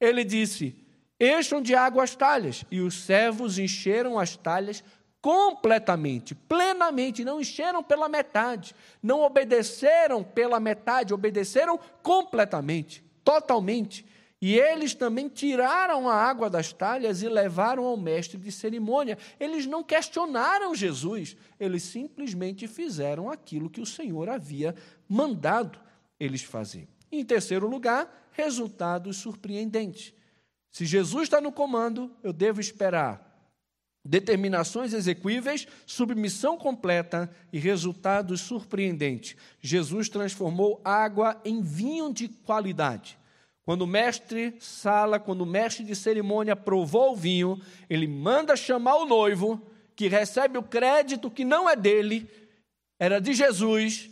Ele 0.00 0.22
disse: 0.22 0.85
Encham 1.18 1.62
de 1.62 1.74
água 1.74 2.04
as 2.04 2.14
talhas, 2.14 2.64
e 2.70 2.80
os 2.80 2.94
servos 3.04 3.58
encheram 3.58 4.18
as 4.18 4.36
talhas 4.36 4.84
completamente, 5.20 6.34
plenamente, 6.34 7.24
não 7.24 7.40
encheram 7.40 7.82
pela 7.82 8.08
metade, 8.08 8.74
não 9.02 9.22
obedeceram 9.22 10.22
pela 10.22 10.60
metade, 10.60 11.12
obedeceram 11.12 11.80
completamente, 12.02 13.02
totalmente. 13.24 14.06
E 14.40 14.54
eles 14.56 14.94
também 14.94 15.28
tiraram 15.28 16.08
a 16.08 16.14
água 16.14 16.50
das 16.50 16.72
talhas 16.72 17.22
e 17.22 17.28
levaram 17.28 17.84
ao 17.84 17.96
mestre 17.96 18.38
de 18.38 18.52
cerimônia. 18.52 19.16
Eles 19.40 19.66
não 19.66 19.82
questionaram 19.82 20.74
Jesus, 20.74 21.36
eles 21.58 21.82
simplesmente 21.82 22.68
fizeram 22.68 23.30
aquilo 23.30 23.70
que 23.70 23.80
o 23.80 23.86
Senhor 23.86 24.28
havia 24.28 24.76
mandado 25.08 25.80
eles 26.20 26.42
fazer. 26.42 26.86
Em 27.10 27.24
terceiro 27.24 27.66
lugar, 27.66 28.28
resultados 28.30 29.16
surpreendentes. 29.16 30.12
Se 30.76 30.84
Jesus 30.84 31.22
está 31.22 31.40
no 31.40 31.50
comando, 31.50 32.14
eu 32.22 32.34
devo 32.34 32.60
esperar 32.60 33.24
determinações 34.04 34.92
execuíveis, 34.92 35.66
submissão 35.86 36.58
completa 36.58 37.34
e 37.50 37.58
resultados 37.58 38.42
surpreendentes. 38.42 39.36
Jesus 39.58 40.10
transformou 40.10 40.78
água 40.84 41.40
em 41.46 41.62
vinho 41.62 42.12
de 42.12 42.28
qualidade. 42.28 43.18
Quando 43.64 43.80
o 43.80 43.86
mestre 43.86 44.54
sala, 44.60 45.18
quando 45.18 45.40
o 45.40 45.46
mestre 45.46 45.82
de 45.82 45.96
cerimônia 45.96 46.54
provou 46.54 47.14
o 47.14 47.16
vinho, 47.16 47.58
ele 47.88 48.06
manda 48.06 48.54
chamar 48.54 48.96
o 48.96 49.06
noivo, 49.06 49.58
que 49.94 50.08
recebe 50.08 50.58
o 50.58 50.62
crédito 50.62 51.30
que 51.30 51.42
não 51.42 51.66
é 51.66 51.74
dele, 51.74 52.28
era 53.00 53.18
de 53.18 53.32
Jesus, 53.32 54.10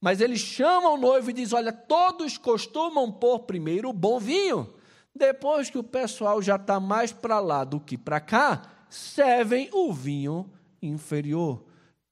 mas 0.00 0.22
ele 0.22 0.38
chama 0.38 0.88
o 0.88 0.96
noivo 0.96 1.28
e 1.28 1.34
diz: 1.34 1.52
Olha, 1.52 1.74
todos 1.74 2.38
costumam 2.38 3.12
pôr 3.12 3.40
primeiro 3.40 3.90
o 3.90 3.92
bom 3.92 4.18
vinho. 4.18 4.79
Depois 5.20 5.68
que 5.68 5.76
o 5.76 5.84
pessoal 5.84 6.40
já 6.40 6.56
está 6.56 6.80
mais 6.80 7.12
para 7.12 7.38
lá 7.40 7.62
do 7.62 7.78
que 7.78 7.98
para 7.98 8.18
cá, 8.20 8.62
servem 8.88 9.68
o 9.70 9.92
vinho 9.92 10.50
inferior. 10.80 11.62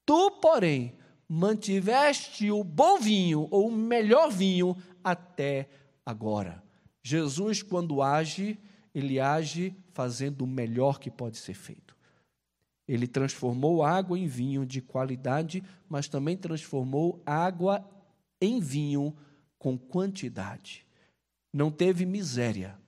Tu, 0.04 0.30
porém, 0.42 0.92
mantiveste 1.26 2.50
o 2.50 2.62
bom 2.62 2.98
vinho, 2.98 3.48
ou 3.50 3.68
o 3.68 3.72
melhor 3.72 4.30
vinho, 4.30 4.76
até 5.02 5.70
agora. 6.04 6.62
Jesus, 7.02 7.62
quando 7.62 8.02
age, 8.02 8.58
ele 8.94 9.18
age 9.18 9.74
fazendo 9.94 10.42
o 10.42 10.46
melhor 10.46 10.98
que 10.98 11.10
pode 11.10 11.38
ser 11.38 11.54
feito. 11.54 11.96
Ele 12.86 13.06
transformou 13.06 13.82
água 13.82 14.18
em 14.18 14.26
vinho 14.26 14.66
de 14.66 14.82
qualidade, 14.82 15.64
mas 15.88 16.08
também 16.08 16.36
transformou 16.36 17.22
água 17.24 17.82
em 18.38 18.60
vinho 18.60 19.16
com 19.58 19.78
quantidade. 19.78 20.86
Não 21.50 21.70
teve 21.70 22.04
miséria, 22.04 22.78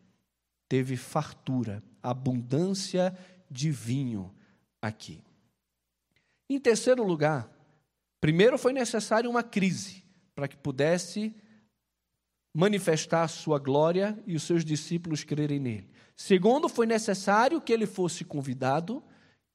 teve 0.70 0.96
fartura, 0.96 1.82
abundância 2.00 3.18
de 3.50 3.72
vinho 3.72 4.32
aqui. 4.80 5.20
Em 6.48 6.60
terceiro 6.60 7.02
lugar, 7.02 7.50
primeiro 8.20 8.56
foi 8.56 8.72
necessário 8.72 9.28
uma 9.28 9.42
crise 9.42 10.04
para 10.32 10.46
que 10.46 10.56
pudesse 10.56 11.34
manifestar 12.54 13.24
a 13.24 13.28
sua 13.28 13.58
glória 13.58 14.16
e 14.24 14.36
os 14.36 14.44
seus 14.44 14.64
discípulos 14.64 15.24
crerem 15.24 15.58
nele. 15.58 15.90
Segundo, 16.14 16.68
foi 16.68 16.86
necessário 16.86 17.60
que 17.60 17.72
ele 17.72 17.86
fosse 17.86 18.24
convidado, 18.24 19.02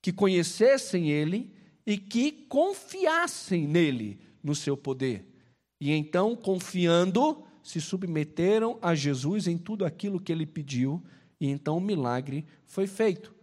que 0.01 0.12
conhecessem 0.12 1.10
ele 1.10 1.56
e 1.86 1.97
que 1.97 2.45
confiassem 2.49 3.65
nele, 3.65 4.19
no 4.43 4.54
seu 4.54 4.75
poder. 4.75 5.25
E 5.80 5.91
então, 5.91 6.36
confiando, 6.36 7.45
se 7.65 7.82
submeteram 7.82 8.78
a 8.80 8.93
Jesus 8.93 9.47
em 9.47 9.58
tudo 9.58 9.86
aquilo 9.86 10.19
que 10.19 10.32
ele 10.32 10.45
pediu, 10.45 11.04
e 11.41 11.49
então 11.49 11.78
o 11.78 11.82
milagre 11.82 12.45
foi 12.63 12.86
feito. 12.86 13.34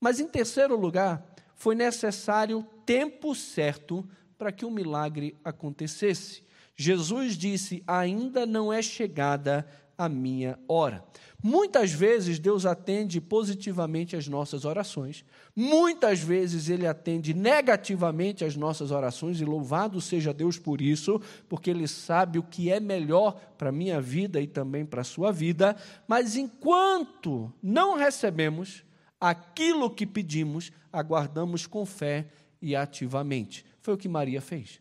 Mas, 0.00 0.20
em 0.20 0.28
terceiro 0.28 0.78
lugar, 0.78 1.34
foi 1.56 1.74
necessário 1.74 2.64
tempo 2.86 3.34
certo 3.34 4.08
para 4.38 4.52
que 4.52 4.64
o 4.64 4.70
milagre 4.70 5.36
acontecesse. 5.42 6.44
Jesus 6.76 7.36
disse: 7.36 7.82
Ainda 7.84 8.46
não 8.46 8.72
é 8.72 8.80
chegada 8.80 9.66
a 9.96 10.08
minha 10.08 10.58
hora. 10.68 11.04
Muitas 11.42 11.92
vezes 11.92 12.38
Deus 12.38 12.64
atende 12.64 13.20
positivamente 13.20 14.14
as 14.14 14.28
nossas 14.28 14.64
orações, 14.64 15.24
muitas 15.56 16.20
vezes 16.20 16.68
Ele 16.68 16.86
atende 16.86 17.34
negativamente 17.34 18.44
as 18.44 18.54
nossas 18.56 18.90
orações, 18.90 19.40
e 19.40 19.44
louvado 19.44 20.00
seja 20.00 20.32
Deus 20.32 20.58
por 20.58 20.80
isso, 20.80 21.20
porque 21.48 21.70
Ele 21.70 21.88
sabe 21.88 22.38
o 22.38 22.42
que 22.42 22.70
é 22.70 22.78
melhor 22.78 23.34
para 23.58 23.70
a 23.70 23.72
minha 23.72 24.00
vida 24.00 24.40
e 24.40 24.46
também 24.46 24.86
para 24.86 25.00
a 25.00 25.04
sua 25.04 25.32
vida, 25.32 25.76
mas 26.06 26.36
enquanto 26.36 27.52
não 27.62 27.96
recebemos, 27.96 28.84
aquilo 29.20 29.90
que 29.90 30.06
pedimos, 30.06 30.72
aguardamos 30.92 31.66
com 31.66 31.86
fé 31.86 32.26
e 32.60 32.76
ativamente. 32.76 33.64
Foi 33.80 33.94
o 33.94 33.98
que 33.98 34.08
Maria 34.08 34.40
fez. 34.40 34.80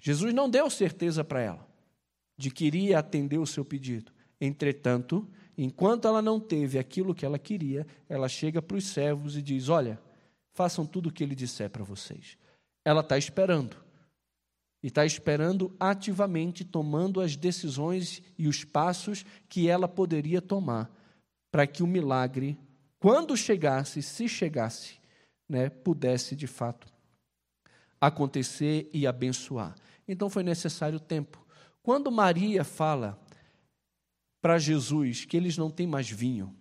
Jesus 0.00 0.34
não 0.34 0.50
deu 0.50 0.68
certeza 0.68 1.22
para 1.22 1.40
ela 1.40 1.72
de 2.36 2.50
que 2.50 2.64
iria 2.64 2.98
atender 2.98 3.38
o 3.38 3.46
seu 3.46 3.64
pedido. 3.64 4.12
Entretanto, 4.44 5.24
enquanto 5.56 6.08
ela 6.08 6.20
não 6.20 6.40
teve 6.40 6.76
aquilo 6.76 7.14
que 7.14 7.24
ela 7.24 7.38
queria, 7.38 7.86
ela 8.08 8.28
chega 8.28 8.60
para 8.60 8.76
os 8.76 8.86
servos 8.86 9.36
e 9.36 9.40
diz: 9.40 9.68
Olha, 9.68 10.00
façam 10.52 10.84
tudo 10.84 11.08
o 11.08 11.12
que 11.12 11.22
ele 11.22 11.36
disser 11.36 11.70
para 11.70 11.84
vocês. 11.84 12.36
Ela 12.84 13.02
está 13.02 13.16
esperando. 13.16 13.76
E 14.82 14.88
está 14.88 15.06
esperando 15.06 15.72
ativamente, 15.78 16.64
tomando 16.64 17.20
as 17.20 17.36
decisões 17.36 18.20
e 18.36 18.48
os 18.48 18.64
passos 18.64 19.24
que 19.48 19.68
ela 19.68 19.86
poderia 19.86 20.42
tomar 20.42 20.90
para 21.52 21.68
que 21.68 21.84
o 21.84 21.86
milagre 21.86 22.58
quando 22.98 23.36
chegasse, 23.36 24.02
se 24.02 24.28
chegasse, 24.28 24.94
né, 25.48 25.68
pudesse 25.68 26.34
de 26.34 26.48
fato 26.48 26.86
acontecer 28.00 28.90
e 28.92 29.06
abençoar. 29.06 29.76
Então 30.06 30.28
foi 30.28 30.42
necessário 30.42 30.98
tempo. 30.98 31.44
Quando 31.80 32.10
Maria 32.10 32.64
fala 32.64 33.20
para 34.42 34.58
Jesus 34.58 35.24
que 35.24 35.36
eles 35.36 35.56
não 35.56 35.70
têm 35.70 35.86
mais 35.86 36.10
vinho, 36.10 36.54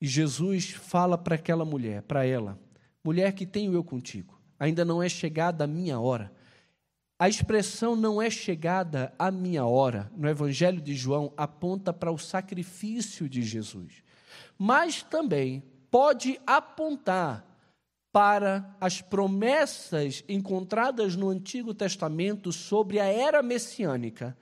e 0.00 0.06
Jesus 0.06 0.70
fala 0.70 1.16
para 1.16 1.34
aquela 1.34 1.64
mulher, 1.64 2.02
para 2.02 2.26
ela: 2.26 2.60
mulher 3.02 3.32
que 3.32 3.46
tenho 3.46 3.72
eu 3.72 3.82
contigo, 3.82 4.38
ainda 4.60 4.84
não 4.84 5.02
é 5.02 5.08
chegada 5.08 5.64
a 5.64 5.66
minha 5.66 5.98
hora. 5.98 6.30
A 7.18 7.28
expressão 7.28 7.94
não 7.94 8.20
é 8.20 8.28
chegada 8.28 9.14
a 9.16 9.30
minha 9.30 9.64
hora, 9.64 10.10
no 10.16 10.28
Evangelho 10.28 10.80
de 10.80 10.92
João, 10.94 11.32
aponta 11.36 11.92
para 11.92 12.10
o 12.10 12.18
sacrifício 12.18 13.28
de 13.28 13.42
Jesus. 13.42 14.02
Mas 14.58 15.02
também 15.02 15.62
pode 15.88 16.40
apontar 16.44 17.46
para 18.10 18.76
as 18.80 19.00
promessas 19.00 20.24
encontradas 20.28 21.14
no 21.14 21.28
Antigo 21.28 21.72
Testamento 21.72 22.52
sobre 22.52 22.98
a 22.98 23.06
era 23.06 23.42
messiânica, 23.42 24.36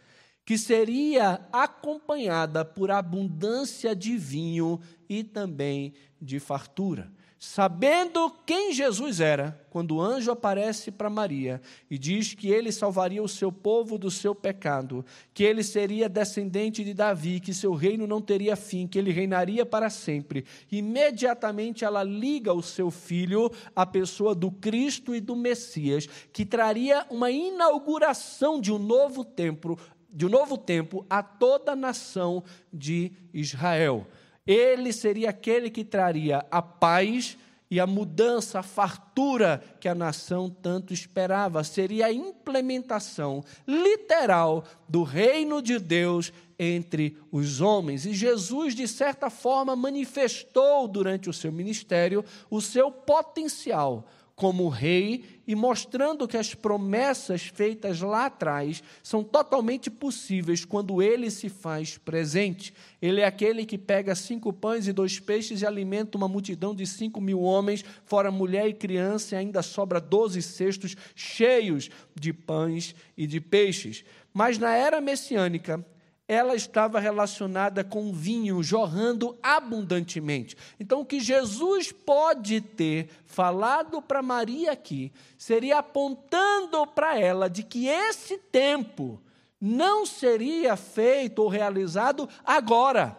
que 0.50 0.58
seria 0.58 1.46
acompanhada 1.52 2.64
por 2.64 2.90
abundância 2.90 3.94
de 3.94 4.16
vinho 4.16 4.80
e 5.08 5.22
também 5.22 5.94
de 6.20 6.40
fartura. 6.40 7.08
Sabendo 7.38 8.28
quem 8.44 8.72
Jesus 8.72 9.20
era, 9.20 9.64
quando 9.70 9.94
o 9.94 10.00
anjo 10.02 10.32
aparece 10.32 10.90
para 10.90 11.08
Maria 11.08 11.62
e 11.88 11.96
diz 11.96 12.34
que 12.34 12.50
ele 12.50 12.72
salvaria 12.72 13.22
o 13.22 13.28
seu 13.28 13.52
povo 13.52 13.96
do 13.96 14.10
seu 14.10 14.34
pecado, 14.34 15.06
que 15.32 15.44
ele 15.44 15.62
seria 15.62 16.08
descendente 16.08 16.82
de 16.82 16.94
Davi, 16.94 17.38
que 17.38 17.54
seu 17.54 17.72
reino 17.72 18.04
não 18.04 18.20
teria 18.20 18.56
fim, 18.56 18.88
que 18.88 18.98
ele 18.98 19.12
reinaria 19.12 19.64
para 19.64 19.88
sempre, 19.88 20.44
imediatamente 20.70 21.84
ela 21.84 22.02
liga 22.02 22.52
o 22.52 22.60
seu 22.60 22.90
filho 22.90 23.52
à 23.74 23.86
pessoa 23.86 24.34
do 24.34 24.50
Cristo 24.50 25.14
e 25.14 25.20
do 25.20 25.36
Messias, 25.36 26.08
que 26.32 26.44
traria 26.44 27.06
uma 27.08 27.30
inauguração 27.30 28.60
de 28.60 28.72
um 28.72 28.78
novo 28.78 29.24
templo, 29.24 29.78
de 30.12 30.26
um 30.26 30.28
novo 30.28 30.58
tempo 30.58 31.04
a 31.08 31.22
toda 31.22 31.72
a 31.72 31.76
nação 31.76 32.42
de 32.72 33.12
Israel. 33.32 34.06
Ele 34.46 34.92
seria 34.92 35.30
aquele 35.30 35.70
que 35.70 35.84
traria 35.84 36.44
a 36.50 36.60
paz 36.60 37.36
e 37.70 37.78
a 37.78 37.86
mudança, 37.86 38.58
a 38.58 38.62
fartura 38.64 39.62
que 39.78 39.88
a 39.88 39.94
nação 39.94 40.50
tanto 40.50 40.92
esperava. 40.92 41.62
Seria 41.62 42.06
a 42.06 42.12
implementação 42.12 43.44
literal 43.66 44.64
do 44.88 45.04
reino 45.04 45.62
de 45.62 45.78
Deus 45.78 46.32
entre 46.58 47.16
os 47.30 47.60
homens. 47.60 48.04
E 48.04 48.12
Jesus, 48.12 48.74
de 48.74 48.88
certa 48.88 49.30
forma, 49.30 49.76
manifestou 49.76 50.88
durante 50.88 51.30
o 51.30 51.32
seu 51.32 51.52
ministério 51.52 52.24
o 52.50 52.60
seu 52.60 52.90
potencial 52.90 54.04
como 54.40 54.70
rei 54.70 55.42
e 55.46 55.54
mostrando 55.54 56.26
que 56.26 56.38
as 56.38 56.54
promessas 56.54 57.42
feitas 57.42 58.00
lá 58.00 58.24
atrás 58.24 58.82
são 59.02 59.22
totalmente 59.22 59.90
possíveis 59.90 60.64
quando 60.64 61.02
ele 61.02 61.30
se 61.30 61.50
faz 61.50 61.98
presente. 61.98 62.72
Ele 63.02 63.20
é 63.20 63.26
aquele 63.26 63.66
que 63.66 63.76
pega 63.76 64.14
cinco 64.14 64.50
pães 64.50 64.88
e 64.88 64.94
dois 64.94 65.20
peixes 65.20 65.60
e 65.60 65.66
alimenta 65.66 66.16
uma 66.16 66.26
multidão 66.26 66.74
de 66.74 66.86
cinco 66.86 67.20
mil 67.20 67.42
homens, 67.42 67.84
fora 68.06 68.30
mulher 68.30 68.66
e 68.66 68.72
criança, 68.72 69.34
e 69.34 69.38
ainda 69.38 69.60
sobra 69.60 70.00
doze 70.00 70.40
cestos 70.40 70.96
cheios 71.14 71.90
de 72.18 72.32
pães 72.32 72.94
e 73.18 73.26
de 73.26 73.42
peixes. 73.42 74.06
Mas 74.32 74.56
na 74.56 74.74
era 74.74 75.02
messiânica, 75.02 75.84
ela 76.30 76.54
estava 76.54 77.00
relacionada 77.00 77.82
com 77.82 78.12
vinho 78.12 78.62
jorrando 78.62 79.36
abundantemente. 79.42 80.56
Então, 80.78 81.00
o 81.00 81.04
que 81.04 81.18
Jesus 81.18 81.90
pode 81.90 82.60
ter 82.60 83.10
falado 83.26 84.00
para 84.00 84.22
Maria 84.22 84.70
aqui 84.70 85.12
seria 85.36 85.78
apontando 85.78 86.86
para 86.86 87.18
ela 87.18 87.50
de 87.50 87.64
que 87.64 87.88
esse 87.88 88.38
tempo 88.38 89.20
não 89.60 90.06
seria 90.06 90.76
feito 90.76 91.40
ou 91.40 91.48
realizado 91.48 92.28
agora. 92.44 93.18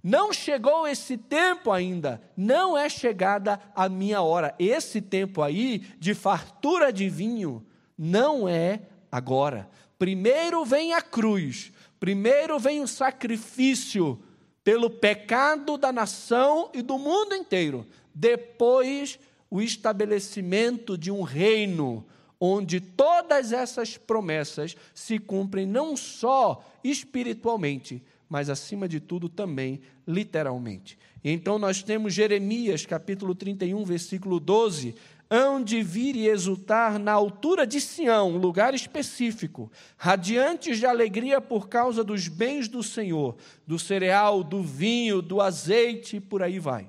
Não 0.00 0.32
chegou 0.32 0.86
esse 0.86 1.18
tempo 1.18 1.72
ainda, 1.72 2.22
não 2.36 2.78
é 2.78 2.88
chegada 2.88 3.58
a 3.74 3.88
minha 3.88 4.22
hora. 4.22 4.54
Esse 4.56 5.00
tempo 5.00 5.42
aí 5.42 5.80
de 5.98 6.14
fartura 6.14 6.92
de 6.92 7.08
vinho 7.08 7.66
não 7.98 8.48
é 8.48 8.82
agora. 9.10 9.68
Primeiro 10.02 10.64
vem 10.64 10.92
a 10.94 11.00
cruz, 11.00 11.71
primeiro 12.02 12.58
vem 12.58 12.80
o 12.80 12.88
sacrifício 12.88 14.20
pelo 14.64 14.90
pecado 14.90 15.78
da 15.78 15.92
nação 15.92 16.68
e 16.74 16.82
do 16.82 16.98
mundo 16.98 17.32
inteiro. 17.32 17.86
Depois, 18.12 19.20
o 19.48 19.62
estabelecimento 19.62 20.98
de 20.98 21.12
um 21.12 21.22
reino 21.22 22.04
onde 22.40 22.80
todas 22.80 23.52
essas 23.52 23.96
promessas 23.96 24.76
se 24.92 25.16
cumprem 25.20 25.64
não 25.64 25.96
só 25.96 26.68
espiritualmente, 26.82 28.02
mas 28.28 28.50
acima 28.50 28.88
de 28.88 28.98
tudo 28.98 29.28
também 29.28 29.80
literalmente. 30.04 30.98
Então 31.22 31.56
nós 31.56 31.84
temos 31.84 32.12
Jeremias, 32.12 32.84
capítulo 32.84 33.32
31, 33.32 33.84
versículo 33.84 34.40
12, 34.40 34.96
hão 35.34 35.64
de 35.64 35.82
vir 35.82 36.14
e 36.14 36.28
exultar 36.28 36.98
na 36.98 37.12
altura 37.12 37.66
de 37.66 37.80
Sião, 37.80 38.36
lugar 38.36 38.74
específico, 38.74 39.72
radiantes 39.96 40.76
de 40.76 40.84
alegria 40.84 41.40
por 41.40 41.70
causa 41.70 42.04
dos 42.04 42.28
bens 42.28 42.68
do 42.68 42.82
Senhor, 42.82 43.34
do 43.66 43.78
cereal, 43.78 44.44
do 44.44 44.62
vinho, 44.62 45.22
do 45.22 45.40
azeite, 45.40 46.16
e 46.16 46.20
por 46.20 46.42
aí 46.42 46.58
vai. 46.58 46.86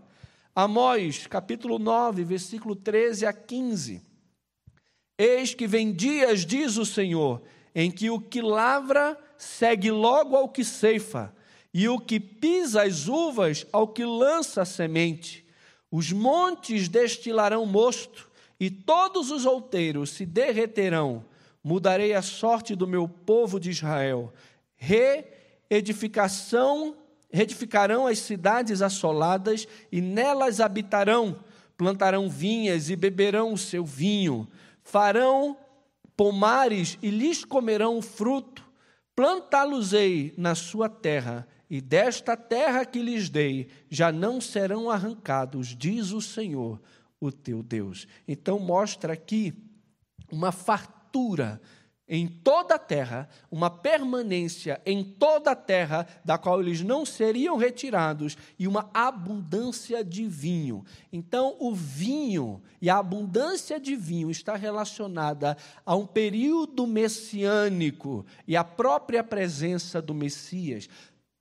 Amós, 0.53 1.25
capítulo 1.25 1.79
9, 1.79 2.25
versículo 2.25 2.75
13 2.75 3.25
a 3.25 3.31
15. 3.31 4.01
Eis 5.17 5.53
que 5.53 5.65
vem 5.65 5.93
dias, 5.93 6.45
diz 6.45 6.75
o 6.75 6.85
Senhor, 6.85 7.41
em 7.73 7.89
que 7.89 8.09
o 8.09 8.19
que 8.19 8.41
lavra 8.41 9.17
segue 9.37 9.89
logo 9.89 10.35
ao 10.35 10.49
que 10.49 10.65
ceifa, 10.65 11.33
e 11.73 11.87
o 11.87 11.97
que 11.97 12.19
pisa 12.19 12.83
as 12.83 13.07
uvas 13.07 13.65
ao 13.71 13.87
que 13.87 14.03
lança 14.03 14.63
a 14.63 14.65
semente. 14.65 15.47
Os 15.89 16.11
montes 16.11 16.89
destilarão 16.89 17.65
mosto, 17.65 18.32
e 18.59 18.69
todos 18.69 19.31
os 19.31 19.45
outeiros 19.45 20.11
se 20.11 20.25
derreterão. 20.25 21.25
Mudarei 21.63 22.13
a 22.13 22.21
sorte 22.21 22.75
do 22.75 22.87
meu 22.87 23.07
povo 23.07 23.59
de 23.59 23.69
Israel. 23.69 24.33
Reedificação, 24.75 26.97
reedificarão 27.31 28.05
as 28.05 28.19
cidades 28.19 28.81
assoladas 28.81 29.67
e 29.91 30.01
nelas 30.01 30.59
habitarão. 30.59 31.39
Plantarão 31.77 32.29
vinhas 32.29 32.89
e 32.89 32.95
beberão 32.95 33.53
o 33.53 33.57
seu 33.57 33.85
vinho. 33.85 34.47
Farão 34.83 35.57
pomares 36.15 36.97
e 37.01 37.09
lhes 37.09 37.43
comerão 37.43 37.97
o 37.97 38.01
fruto. 38.01 38.63
Plantá-los-ei 39.15 40.33
na 40.37 40.55
sua 40.55 40.89
terra, 40.89 41.47
e 41.69 41.79
desta 41.79 42.35
terra 42.35 42.85
que 42.85 42.99
lhes 42.99 43.29
dei 43.29 43.67
já 43.89 44.11
não 44.11 44.41
serão 44.41 44.89
arrancados, 44.89 45.75
diz 45.75 46.11
o 46.11 46.21
Senhor 46.21 46.79
o 47.25 47.31
teu 47.31 47.63
Deus. 47.63 48.07
Então 48.27 48.59
mostra 48.59 49.13
aqui 49.13 49.53
uma 50.31 50.51
fartura 50.51 51.61
em 52.07 52.27
toda 52.27 52.75
a 52.75 52.79
terra, 52.79 53.29
uma 53.49 53.69
permanência 53.69 54.81
em 54.85 55.03
toda 55.03 55.51
a 55.51 55.55
terra, 55.55 56.05
da 56.23 56.37
qual 56.37 56.61
eles 56.61 56.81
não 56.81 57.05
seriam 57.05 57.55
retirados, 57.55 58.37
e 58.59 58.67
uma 58.67 58.89
abundância 58.93 60.03
de 60.03 60.27
vinho. 60.27 60.83
Então, 61.11 61.55
o 61.59 61.73
vinho 61.73 62.61
e 62.81 62.89
a 62.89 62.97
abundância 62.97 63.79
de 63.79 63.95
vinho 63.95 64.29
está 64.29 64.55
relacionada 64.55 65.55
a 65.85 65.95
um 65.95 66.05
período 66.05 66.85
messiânico 66.85 68.25
e 68.45 68.57
à 68.57 68.65
própria 68.65 69.23
presença 69.23 70.01
do 70.01 70.13
Messias. 70.13 70.89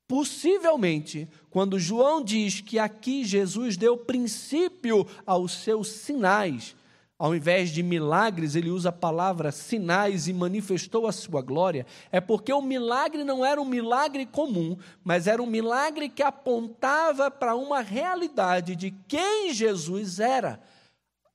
Possivelmente, 0.06 1.28
quando 1.50 1.78
João 1.78 2.22
diz 2.22 2.60
que 2.60 2.78
aqui 2.78 3.24
Jesus 3.24 3.76
deu 3.76 3.96
princípio 3.96 5.06
aos 5.24 5.52
seus 5.52 5.88
sinais, 5.88 6.74
ao 7.22 7.36
invés 7.36 7.70
de 7.70 7.84
milagres, 7.84 8.56
ele 8.56 8.68
usa 8.68 8.88
a 8.88 8.92
palavra 8.92 9.52
sinais 9.52 10.26
e 10.26 10.32
manifestou 10.32 11.06
a 11.06 11.12
sua 11.12 11.40
glória, 11.40 11.86
é 12.10 12.20
porque 12.20 12.52
o 12.52 12.60
milagre 12.60 13.22
não 13.22 13.44
era 13.44 13.62
um 13.62 13.64
milagre 13.64 14.26
comum, 14.26 14.76
mas 15.04 15.28
era 15.28 15.40
um 15.40 15.46
milagre 15.46 16.08
que 16.08 16.22
apontava 16.22 17.30
para 17.30 17.54
uma 17.54 17.80
realidade 17.80 18.74
de 18.74 18.90
quem 19.06 19.54
Jesus 19.54 20.18
era. 20.18 20.60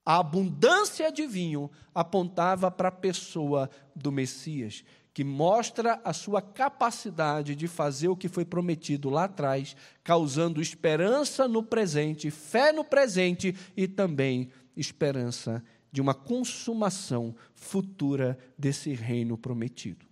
A 0.06 0.18
abundância 0.20 1.10
de 1.10 1.26
vinho 1.26 1.72
apontava 1.96 2.70
para 2.70 2.90
a 2.90 2.92
pessoa 2.92 3.70
do 3.96 4.12
Messias 4.12 4.84
que 5.18 5.24
mostra 5.24 6.00
a 6.04 6.14
sua 6.14 6.44
capacidade 6.44 7.56
de 7.56 7.68
fazer 7.68 8.08
o 8.08 8.16
que 8.16 8.30
foi 8.30 8.46
prometido 8.46 9.10
lá 9.10 9.24
atrás, 9.24 9.76
causando 10.04 10.62
esperança 10.62 11.48
no 11.48 11.64
presente, 11.64 12.30
fé 12.30 12.72
no 12.72 12.84
presente 12.84 13.56
e 13.76 13.88
também 13.88 14.52
esperança 14.76 15.64
de 15.92 16.02
uma 16.02 16.14
consumação 16.14 17.36
futura 17.56 18.38
desse 18.56 18.94
reino 18.94 19.36
prometido. 19.36 20.06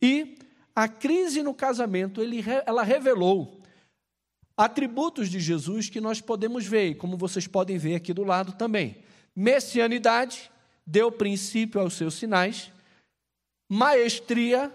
E 0.00 0.38
a 0.74 0.88
crise 0.88 1.42
no 1.42 1.52
casamento, 1.52 2.22
ele, 2.22 2.42
ela 2.64 2.82
revelou 2.82 3.60
atributos 4.56 5.28
de 5.28 5.38
Jesus 5.38 5.90
que 5.90 6.00
nós 6.00 6.22
podemos 6.22 6.64
ver, 6.64 6.94
como 6.94 7.18
vocês 7.18 7.46
podem 7.46 7.76
ver 7.76 7.96
aqui 7.96 8.14
do 8.14 8.24
lado 8.24 8.54
também. 8.54 9.04
Messianidade, 9.36 10.50
deu 10.86 11.12
princípio 11.12 11.78
aos 11.78 11.92
seus 11.92 12.14
sinais, 12.14 12.72
maestria, 13.68 14.72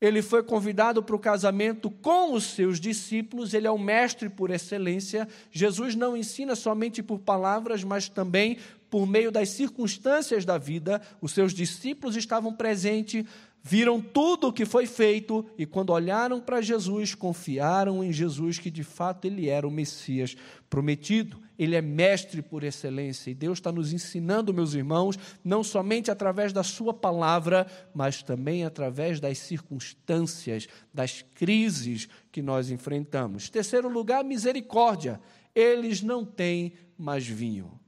ele 0.00 0.22
foi 0.22 0.42
convidado 0.42 1.02
para 1.02 1.16
o 1.16 1.18
casamento 1.18 1.90
com 1.90 2.32
os 2.32 2.44
seus 2.44 2.78
discípulos, 2.78 3.52
ele 3.52 3.66
é 3.66 3.70
o 3.70 3.78
mestre 3.78 4.28
por 4.28 4.50
excelência. 4.50 5.26
Jesus 5.50 5.94
não 5.94 6.16
ensina 6.16 6.54
somente 6.54 7.02
por 7.02 7.18
palavras, 7.18 7.82
mas 7.82 8.08
também 8.08 8.58
por 8.88 9.06
meio 9.06 9.30
das 9.32 9.50
circunstâncias 9.50 10.44
da 10.44 10.56
vida. 10.56 11.02
Os 11.20 11.32
seus 11.32 11.52
discípulos 11.52 12.14
estavam 12.14 12.52
presentes, 12.52 13.24
viram 13.60 14.00
tudo 14.00 14.48
o 14.48 14.52
que 14.52 14.64
foi 14.64 14.86
feito 14.86 15.44
e, 15.58 15.66
quando 15.66 15.90
olharam 15.90 16.40
para 16.40 16.60
Jesus, 16.60 17.14
confiaram 17.14 18.04
em 18.04 18.12
Jesus 18.12 18.58
que 18.58 18.70
de 18.70 18.84
fato 18.84 19.24
ele 19.24 19.48
era 19.48 19.66
o 19.66 19.70
Messias 19.70 20.36
prometido. 20.70 21.47
Ele 21.58 21.74
é 21.74 21.82
mestre 21.82 22.40
por 22.40 22.62
excelência 22.62 23.30
e 23.30 23.34
Deus 23.34 23.58
está 23.58 23.72
nos 23.72 23.92
ensinando, 23.92 24.54
meus 24.54 24.74
irmãos, 24.74 25.18
não 25.42 25.64
somente 25.64 26.10
através 26.10 26.52
da 26.52 26.62
Sua 26.62 26.94
palavra, 26.94 27.66
mas 27.92 28.22
também 28.22 28.64
através 28.64 29.18
das 29.18 29.38
circunstâncias, 29.38 30.68
das 30.94 31.22
crises 31.34 32.08
que 32.30 32.40
nós 32.40 32.70
enfrentamos. 32.70 33.50
Terceiro 33.50 33.88
lugar, 33.88 34.22
misericórdia. 34.22 35.20
Eles 35.54 36.00
não 36.00 36.24
têm 36.24 36.74
mais 36.96 37.26
vinho. 37.26 37.78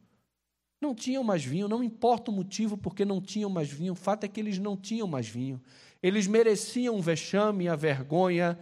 Não 0.81 0.95
tinham 0.95 1.23
mais 1.23 1.45
vinho, 1.45 1.69
não 1.69 1.85
importa 1.85 2.31
o 2.31 2.35
motivo 2.35 2.77
porque 2.77 3.05
não 3.05 3.21
tinham 3.21 3.51
mais 3.51 3.71
vinho, 3.71 3.93
o 3.93 3.97
fato 3.97 4.25
é 4.25 4.29
que 4.29 4.41
eles 4.41 4.59
não 4.59 4.77
tinham 4.77 5.07
mais 5.07 5.29
vinho. 5.29 5.61
Eles 6.03 6.27
mereciam 6.27 6.97
o 6.97 7.03
vexame, 7.03 7.69
a 7.69 7.77
vergonha, 7.77 8.59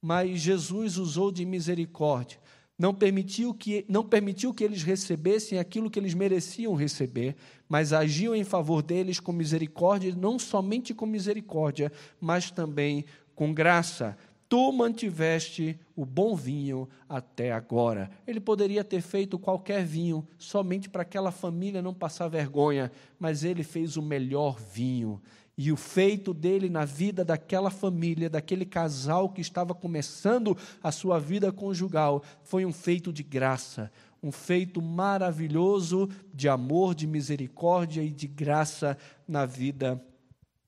mas 0.00 0.40
Jesus 0.40 0.98
usou 0.98 1.32
de 1.32 1.46
misericórdia. 1.46 2.38
Não 2.78 2.92
permitiu 2.92 3.54
que 3.54 3.84
não 3.88 4.04
permitiu 4.04 4.52
que 4.52 4.64
eles 4.64 4.82
recebessem 4.82 5.58
aquilo 5.58 5.90
que 5.90 5.98
eles 5.98 6.12
mereciam 6.12 6.74
receber, 6.74 7.36
mas 7.68 7.92
agiu 7.92 8.34
em 8.34 8.42
favor 8.42 8.82
deles 8.82 9.20
com 9.20 9.32
misericórdia, 9.32 10.14
não 10.14 10.38
somente 10.38 10.92
com 10.92 11.06
misericórdia, 11.06 11.92
mas 12.20 12.50
também 12.50 13.04
com 13.34 13.54
graça 13.54 14.16
tu 14.48 14.70
mantiveste 14.72 15.78
o 15.96 16.04
bom 16.04 16.36
vinho 16.36 16.88
até 17.08 17.50
agora. 17.50 18.10
Ele 18.26 18.38
poderia 18.38 18.84
ter 18.84 19.00
feito 19.00 19.38
qualquer 19.38 19.84
vinho, 19.84 20.26
somente 20.38 20.88
para 20.88 21.02
aquela 21.02 21.32
família 21.32 21.82
não 21.82 21.94
passar 21.94 22.28
vergonha, 22.28 22.92
mas 23.18 23.42
ele 23.42 23.64
fez 23.64 23.96
o 23.96 24.02
melhor 24.02 24.56
vinho. 24.60 25.20
E 25.56 25.70
o 25.70 25.76
feito 25.76 26.34
dele 26.34 26.68
na 26.68 26.84
vida 26.84 27.24
daquela 27.24 27.70
família, 27.70 28.28
daquele 28.28 28.64
casal 28.64 29.28
que 29.28 29.40
estava 29.40 29.74
começando 29.74 30.56
a 30.82 30.90
sua 30.90 31.18
vida 31.20 31.52
conjugal, 31.52 32.22
foi 32.42 32.64
um 32.64 32.72
feito 32.72 33.12
de 33.12 33.22
graça, 33.22 33.90
um 34.22 34.32
feito 34.32 34.82
maravilhoso 34.82 36.08
de 36.32 36.48
amor, 36.48 36.94
de 36.94 37.06
misericórdia 37.06 38.02
e 38.02 38.10
de 38.10 38.26
graça 38.26 38.98
na 39.28 39.46
vida 39.46 40.02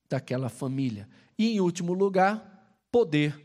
daquela 0.08 0.48
família. 0.48 1.08
E, 1.38 1.54
em 1.54 1.60
último 1.60 1.92
lugar, 1.92 2.78
poder 2.90 3.44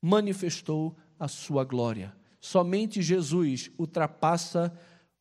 manifestou 0.00 0.96
a 1.18 1.28
sua 1.28 1.64
glória. 1.64 2.14
Somente 2.40 3.02
Jesus 3.02 3.70
ultrapassa 3.78 4.72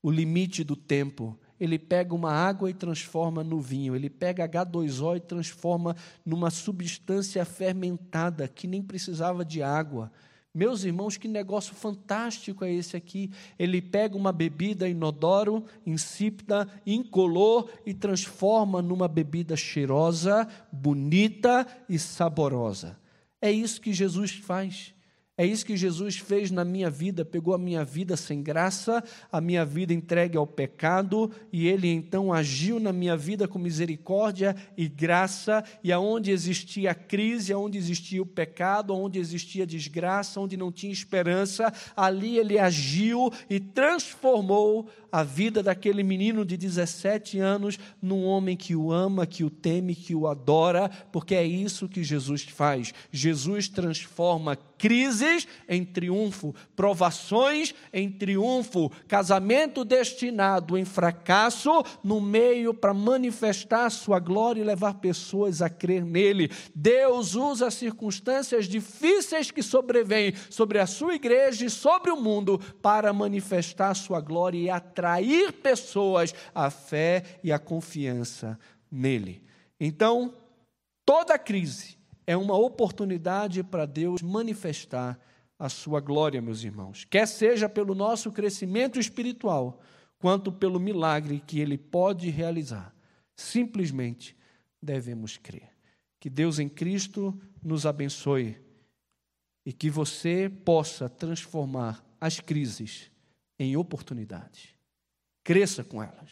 o 0.02 0.10
limite 0.10 0.64
do 0.64 0.76
tempo. 0.76 1.39
Ele 1.60 1.78
pega 1.78 2.16
uma 2.16 2.32
água 2.32 2.70
e 2.70 2.74
transforma 2.74 3.44
no 3.44 3.60
vinho. 3.60 3.96
Ele 3.96 4.10
pega 4.10 4.48
H2O 4.48 5.18
e 5.18 5.20
transforma 5.20 5.96
numa 6.26 6.50
substância 6.50 7.44
fermentada 7.46 8.48
que 8.48 8.68
nem 8.68 8.82
precisava 8.82 9.44
de 9.44 9.62
água. 9.62 10.12
Meus 10.54 10.84
irmãos, 10.84 11.16
que 11.16 11.28
negócio 11.28 11.76
fantástico 11.76 12.66
é 12.66 12.74
esse 12.74 12.98
aqui. 12.98 13.32
Ele 13.58 13.82
pega 13.82 14.18
uma 14.18 14.32
bebida 14.32 14.90
inodoro, 14.90 15.64
insípida, 15.86 16.68
incolor 16.86 17.70
e 17.86 17.94
transforma 17.94 18.82
numa 18.82 19.08
bebida 19.08 19.56
cheirosa, 19.56 20.48
bonita 20.72 21.68
e 21.88 22.00
saborosa. 22.00 22.98
É 23.42 23.52
isso 23.52 23.80
que 23.80 23.94
Jesus 23.94 24.32
faz. 24.32 24.94
É 25.40 25.46
isso 25.46 25.66
que 25.66 25.78
Jesus 25.78 26.18
fez 26.18 26.52
na 26.52 26.66
minha 26.66 26.90
vida, 26.90 27.24
pegou 27.24 27.54
a 27.54 27.58
minha 27.58 27.86
vida 27.86 28.18
sem 28.18 28.44
graça, 28.44 29.02
a 29.32 29.40
minha 29.40 29.64
vida 29.64 29.94
entregue 29.94 30.38
ao 30.38 30.46
pecado, 30.46 31.32
e 31.50 31.66
ele 31.66 31.88
então 31.88 32.34
agiu 32.34 32.78
na 32.78 32.92
minha 32.92 33.16
vida 33.16 33.48
com 33.48 33.58
misericórdia 33.58 34.54
e 34.76 34.90
graça, 34.90 35.64
e 35.82 35.94
aonde 35.94 36.30
existia 36.30 36.94
crise, 36.94 37.54
aonde 37.54 37.78
existia 37.78 38.22
o 38.22 38.26
pecado, 38.26 38.92
aonde 38.92 39.18
existia 39.18 39.66
desgraça, 39.66 40.42
onde 40.42 40.58
não 40.58 40.74
tinha 40.74 40.92
esperança, 40.92 41.72
ali 41.96 42.38
ele 42.38 42.60
agiu 42.60 43.32
e 43.50 43.62
transformou 43.62 44.90
a 45.10 45.24
vida 45.24 45.64
daquele 45.64 46.04
menino 46.04 46.46
de 46.46 46.58
17 46.58 47.40
anos 47.40 47.80
num 48.02 48.26
homem 48.26 48.58
que 48.58 48.76
o 48.76 48.92
ama, 48.92 49.26
que 49.26 49.46
o 49.46 49.50
teme, 49.50 49.96
que 49.96 50.14
o 50.14 50.28
adora, 50.28 50.90
porque 51.14 51.34
é 51.34 51.46
isso 51.46 51.88
que 51.88 52.04
Jesus 52.04 52.44
faz. 52.44 52.94
Jesus 53.10 53.70
transforma 53.70 54.58
crises 54.80 55.46
em 55.68 55.84
triunfo, 55.84 56.56
provações 56.76 57.76
em 57.92 58.10
triunfo, 58.10 58.90
casamento 59.08 59.84
destinado 59.84 60.78
em 60.78 60.86
fracasso 60.86 61.84
no 62.02 62.22
meio 62.22 62.74
para 62.74 62.94
manifestar 62.94 63.90
sua 63.90 64.20
glória 64.20 64.62
e 64.62 64.64
levar 64.64 64.96
pessoas 64.96 65.62
a 65.62 65.70
crer 65.70 66.06
nele. 66.06 66.50
Deus 66.74 67.36
usa 67.36 67.70
circunstâncias 67.70 68.66
difíceis 68.66 69.52
que 69.52 69.62
sobrevêm 69.62 70.34
sobre 70.50 70.80
a 70.80 70.88
sua 70.88 71.14
igreja 71.14 71.66
e 71.66 71.70
sobre 71.70 72.10
o 72.10 72.18
mundo 72.18 72.58
para 72.82 73.12
manifestar 73.12 73.94
sua 73.94 74.22
glória 74.22 74.58
e 74.58 74.70
atrair 74.70 75.52
pessoas 75.52 76.34
à 76.56 76.70
fé 76.70 77.40
e 77.44 77.52
à 77.52 77.60
confiança 77.60 78.58
nele. 78.90 79.44
Então, 79.80 80.34
toda 81.06 81.38
crise 81.38 81.99
é 82.30 82.38
uma 82.38 82.56
oportunidade 82.56 83.64
para 83.64 83.88
Deus 83.88 84.22
manifestar 84.22 85.20
a 85.58 85.68
sua 85.68 86.00
glória, 86.00 86.40
meus 86.40 86.64
irmãos. 86.64 87.04
Quer 87.04 87.28
seja 87.28 87.68
pelo 87.68 87.96
nosso 87.96 88.32
crescimento 88.32 89.00
espiritual, 89.00 89.82
quanto 90.20 90.52
pelo 90.52 90.80
milagre 90.80 91.40
que 91.40 91.60
ele 91.60 91.76
pode 91.76 92.30
realizar. 92.30 92.96
Simplesmente 93.36 94.38
devemos 94.80 95.38
crer. 95.38 95.72
Que 96.20 96.30
Deus 96.30 96.60
em 96.60 96.70
Cristo 96.70 97.36
nos 97.64 97.88
abençoe 97.88 98.62
e 99.66 99.74
que 99.74 99.90
você 99.90 100.52
possa 100.64 101.10
transformar 101.10 102.06
as 102.22 102.40
crises 102.40 103.10
em 103.58 103.76
oportunidades. 103.76 104.76
Cresça 105.44 105.84
com 105.84 106.04
elas. 106.04 106.30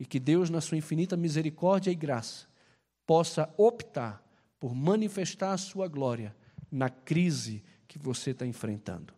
E 0.00 0.06
que 0.06 0.18
Deus, 0.18 0.48
na 0.48 0.62
sua 0.62 0.78
infinita 0.78 1.18
misericórdia 1.18 1.90
e 1.90 1.94
graça, 1.94 2.46
possa 3.06 3.52
optar 3.58 4.22
por 4.62 4.76
manifestar 4.76 5.54
a 5.54 5.58
sua 5.58 5.88
glória 5.88 6.36
na 6.70 6.88
crise 6.88 7.64
que 7.88 7.98
você 7.98 8.30
está 8.30 8.46
enfrentando. 8.46 9.12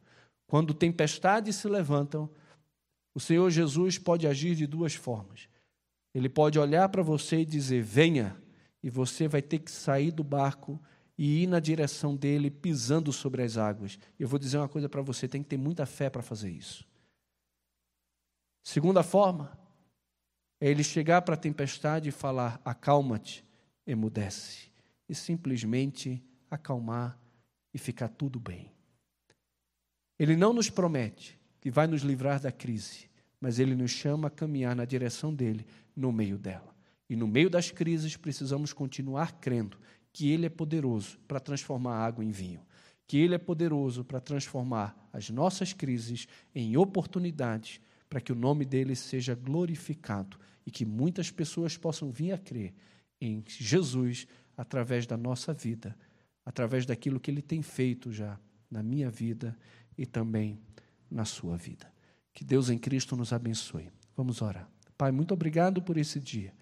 Quando 0.46 0.72
tempestades 0.72 1.56
se 1.56 1.68
levantam, 1.68 2.30
o 3.14 3.20
Senhor 3.20 3.50
Jesus 3.50 3.98
pode 3.98 4.26
agir 4.26 4.54
de 4.54 4.66
duas 4.66 4.94
formas. 4.94 5.46
Ele 6.14 6.30
pode 6.30 6.58
olhar 6.58 6.88
para 6.88 7.02
você 7.02 7.40
e 7.40 7.44
dizer: 7.44 7.82
venha, 7.82 8.34
e 8.82 8.88
você 8.88 9.28
vai 9.28 9.42
ter 9.42 9.58
que 9.58 9.70
sair 9.70 10.10
do 10.10 10.24
barco 10.24 10.80
e 11.18 11.42
ir 11.42 11.46
na 11.46 11.60
direção 11.60 12.16
dele, 12.16 12.50
pisando 12.50 13.12
sobre 13.12 13.42
as 13.42 13.58
águas. 13.58 13.98
Eu 14.18 14.26
vou 14.26 14.38
dizer 14.38 14.56
uma 14.56 14.68
coisa 14.68 14.88
para 14.88 15.02
você: 15.02 15.28
tem 15.28 15.42
que 15.42 15.50
ter 15.50 15.58
muita 15.58 15.84
fé 15.84 16.08
para 16.08 16.22
fazer 16.22 16.48
isso. 16.48 16.88
Segunda 18.62 19.02
forma 19.02 19.58
é 20.58 20.70
ele 20.70 20.82
chegar 20.82 21.20
para 21.20 21.34
a 21.34 21.38
tempestade 21.38 22.08
e 22.08 22.12
falar: 22.12 22.58
acalma-te, 22.64 23.44
emudece 23.86 24.72
e 25.08 25.14
simplesmente 25.14 26.22
acalmar 26.50 27.18
e 27.72 27.78
ficar 27.78 28.08
tudo 28.08 28.38
bem. 28.38 28.70
Ele 30.18 30.36
não 30.36 30.52
nos 30.52 30.70
promete 30.70 31.38
que 31.60 31.70
vai 31.70 31.86
nos 31.86 32.02
livrar 32.02 32.40
da 32.40 32.52
crise, 32.52 33.10
mas 33.40 33.58
ele 33.58 33.74
nos 33.74 33.90
chama 33.90 34.28
a 34.28 34.30
caminhar 34.30 34.76
na 34.76 34.84
direção 34.84 35.34
dele 35.34 35.66
no 35.96 36.12
meio 36.12 36.38
dela. 36.38 36.74
E 37.08 37.16
no 37.16 37.26
meio 37.26 37.50
das 37.50 37.70
crises 37.70 38.16
precisamos 38.16 38.72
continuar 38.72 39.32
crendo 39.40 39.78
que 40.12 40.30
ele 40.30 40.46
é 40.46 40.48
poderoso 40.48 41.18
para 41.26 41.40
transformar 41.40 41.96
água 41.96 42.24
em 42.24 42.30
vinho, 42.30 42.60
que 43.06 43.18
ele 43.18 43.34
é 43.34 43.38
poderoso 43.38 44.04
para 44.04 44.20
transformar 44.20 44.96
as 45.12 45.28
nossas 45.28 45.72
crises 45.72 46.26
em 46.54 46.76
oportunidades 46.76 47.80
para 48.08 48.20
que 48.20 48.32
o 48.32 48.36
nome 48.36 48.64
dele 48.64 48.94
seja 48.94 49.34
glorificado 49.34 50.38
e 50.64 50.70
que 50.70 50.84
muitas 50.84 51.30
pessoas 51.30 51.76
possam 51.76 52.10
vir 52.10 52.32
a 52.32 52.38
crer 52.38 52.72
em 53.20 53.42
Jesus 53.46 54.26
através 54.56 55.06
da 55.06 55.16
nossa 55.16 55.52
vida, 55.52 55.96
através 56.44 56.86
daquilo 56.86 57.20
que 57.20 57.30
Ele 57.30 57.42
tem 57.42 57.62
feito 57.62 58.12
já 58.12 58.38
na 58.70 58.82
minha 58.82 59.10
vida 59.10 59.56
e 59.96 60.04
também 60.04 60.60
na 61.10 61.24
sua 61.24 61.56
vida. 61.56 61.92
Que 62.32 62.44
Deus 62.44 62.68
em 62.70 62.78
Cristo 62.78 63.16
nos 63.16 63.32
abençoe. 63.32 63.90
Vamos 64.16 64.42
orar. 64.42 64.68
Pai, 64.96 65.12
muito 65.12 65.34
obrigado 65.34 65.82
por 65.82 65.96
esse 65.96 66.20
dia. 66.20 66.52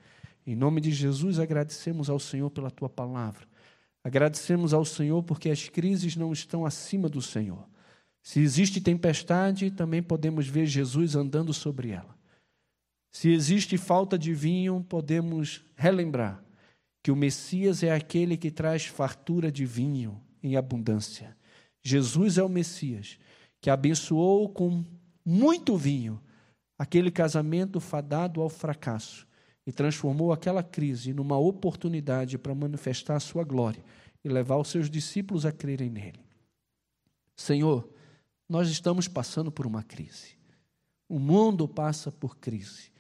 Em 0.47 0.55
nome 0.55 0.81
de 0.81 0.91
Jesus, 0.91 1.39
agradecemos 1.39 2.11
ao 2.11 2.19
Senhor 2.19 2.51
pela 2.51 2.71
tua 2.71 2.89
palavra. 2.89 3.47
Agradecemos 4.05 4.75
ao 4.75 4.85
Senhor 4.85 5.23
porque 5.23 5.49
as 5.49 5.69
crises 5.69 6.17
não 6.17 6.33
estão 6.33 6.67
acima 6.67 7.09
do 7.09 7.23
Senhor. 7.23 7.67
Se 8.23 8.41
existe 8.41 8.81
tempestade, 8.81 9.71
também 9.71 10.03
podemos 10.03 10.47
ver 10.49 10.67
Jesus 10.67 11.15
andando 11.15 11.53
sobre 11.53 11.91
ela. 11.91 12.17
Se 13.11 13.31
existe 13.31 13.77
falta 13.77 14.19
de 14.19 14.33
vinho, 14.33 14.85
podemos 14.89 15.65
relembrar 15.77 16.43
que 17.03 17.11
o 17.11 17.17
Messias 17.17 17.83
é 17.83 17.93
aquele 17.93 18.37
que 18.37 18.51
traz 18.51 18.87
fartura 18.87 19.51
de 19.51 19.67
vinho 19.67 20.21
em 20.43 20.57
abundância. 20.57 21.37
Jesus 21.83 22.39
é 22.39 22.43
o 22.43 22.49
Messias 22.49 23.19
que 23.61 23.71
abençoou 23.71 24.49
com 24.49 24.85
muito 25.25 25.77
vinho 25.77 26.21
aquele 26.79 27.11
casamento 27.11 27.81
fadado 27.81 28.41
ao 28.41 28.49
fracasso 28.49 29.27
e 29.67 29.73
transformou 29.73 30.33
aquela 30.33 30.63
crise 30.63 31.13
numa 31.13 31.39
oportunidade 31.39 32.37
para 32.39 32.55
manifestar 32.55 33.17
a 33.17 33.21
sua 33.21 33.45
glória 33.45 33.83
e 34.25 34.29
levar 34.29 34.57
os 34.57 34.69
seus 34.69 34.91
discípulos 34.91 35.47
a 35.47 35.53
crerem 35.53 35.91
nele. 35.91 36.21
Senhor, 37.37 37.89
nós 38.49 38.69
estamos 38.69 39.09
passando 39.09 39.51
por 39.51 39.67
uma 39.67 39.83
crise. 39.83 40.37
O 41.09 41.19
mundo 41.19 41.67
passa 41.67 42.11
por 42.11 42.37
crise. 42.37 42.92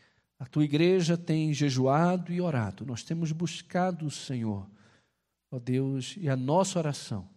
A 0.43 0.47
tua 0.47 0.64
igreja 0.64 1.16
tem 1.16 1.55
jejuado 1.55 2.32
e 2.32 2.40
orado, 2.40 2.84
nós 2.84 3.05
temos 3.05 3.30
buscado 3.30 4.05
o 4.05 4.11
Senhor, 4.11 4.68
ó 5.49 5.57
Deus, 5.57 6.16
e 6.18 6.28
a 6.28 6.34
nossa 6.34 6.80
oração 6.80 7.28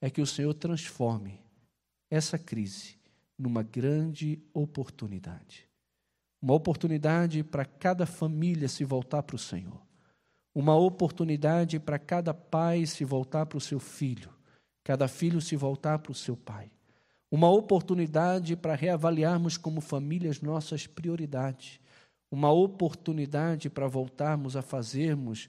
é 0.00 0.08
que 0.08 0.22
o 0.22 0.26
Senhor 0.26 0.54
transforme 0.54 1.40
essa 2.08 2.38
crise 2.38 2.96
numa 3.36 3.64
grande 3.64 4.40
oportunidade. 4.54 5.68
Uma 6.40 6.54
oportunidade 6.54 7.42
para 7.42 7.64
cada 7.64 8.06
família 8.06 8.68
se 8.68 8.84
voltar 8.84 9.24
para 9.24 9.34
o 9.34 9.38
Senhor. 9.38 9.82
Uma 10.54 10.76
oportunidade 10.76 11.80
para 11.80 11.98
cada 11.98 12.32
pai 12.32 12.86
se 12.86 13.04
voltar 13.04 13.46
para 13.46 13.58
o 13.58 13.60
seu 13.60 13.80
filho, 13.80 14.30
cada 14.84 15.08
filho 15.08 15.40
se 15.40 15.56
voltar 15.56 15.98
para 15.98 16.12
o 16.12 16.14
seu 16.14 16.36
pai. 16.36 16.70
Uma 17.32 17.50
oportunidade 17.50 18.54
para 18.54 18.76
reavaliarmos 18.76 19.56
como 19.56 19.80
famílias 19.80 20.40
nossas 20.40 20.86
prioridades 20.86 21.80
uma 22.30 22.50
oportunidade 22.50 23.70
para 23.70 23.86
voltarmos 23.86 24.56
a 24.56 24.62
fazermos 24.62 25.48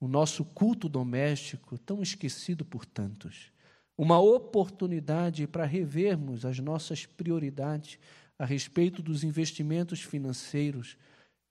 o 0.00 0.08
nosso 0.08 0.44
culto 0.44 0.88
doméstico 0.88 1.78
tão 1.78 2.02
esquecido 2.02 2.64
por 2.64 2.84
tantos. 2.84 3.52
Uma 3.96 4.18
oportunidade 4.20 5.46
para 5.46 5.64
revermos 5.64 6.44
as 6.44 6.58
nossas 6.58 7.06
prioridades 7.06 7.98
a 8.38 8.44
respeito 8.44 9.00
dos 9.00 9.24
investimentos 9.24 10.02
financeiros 10.02 10.96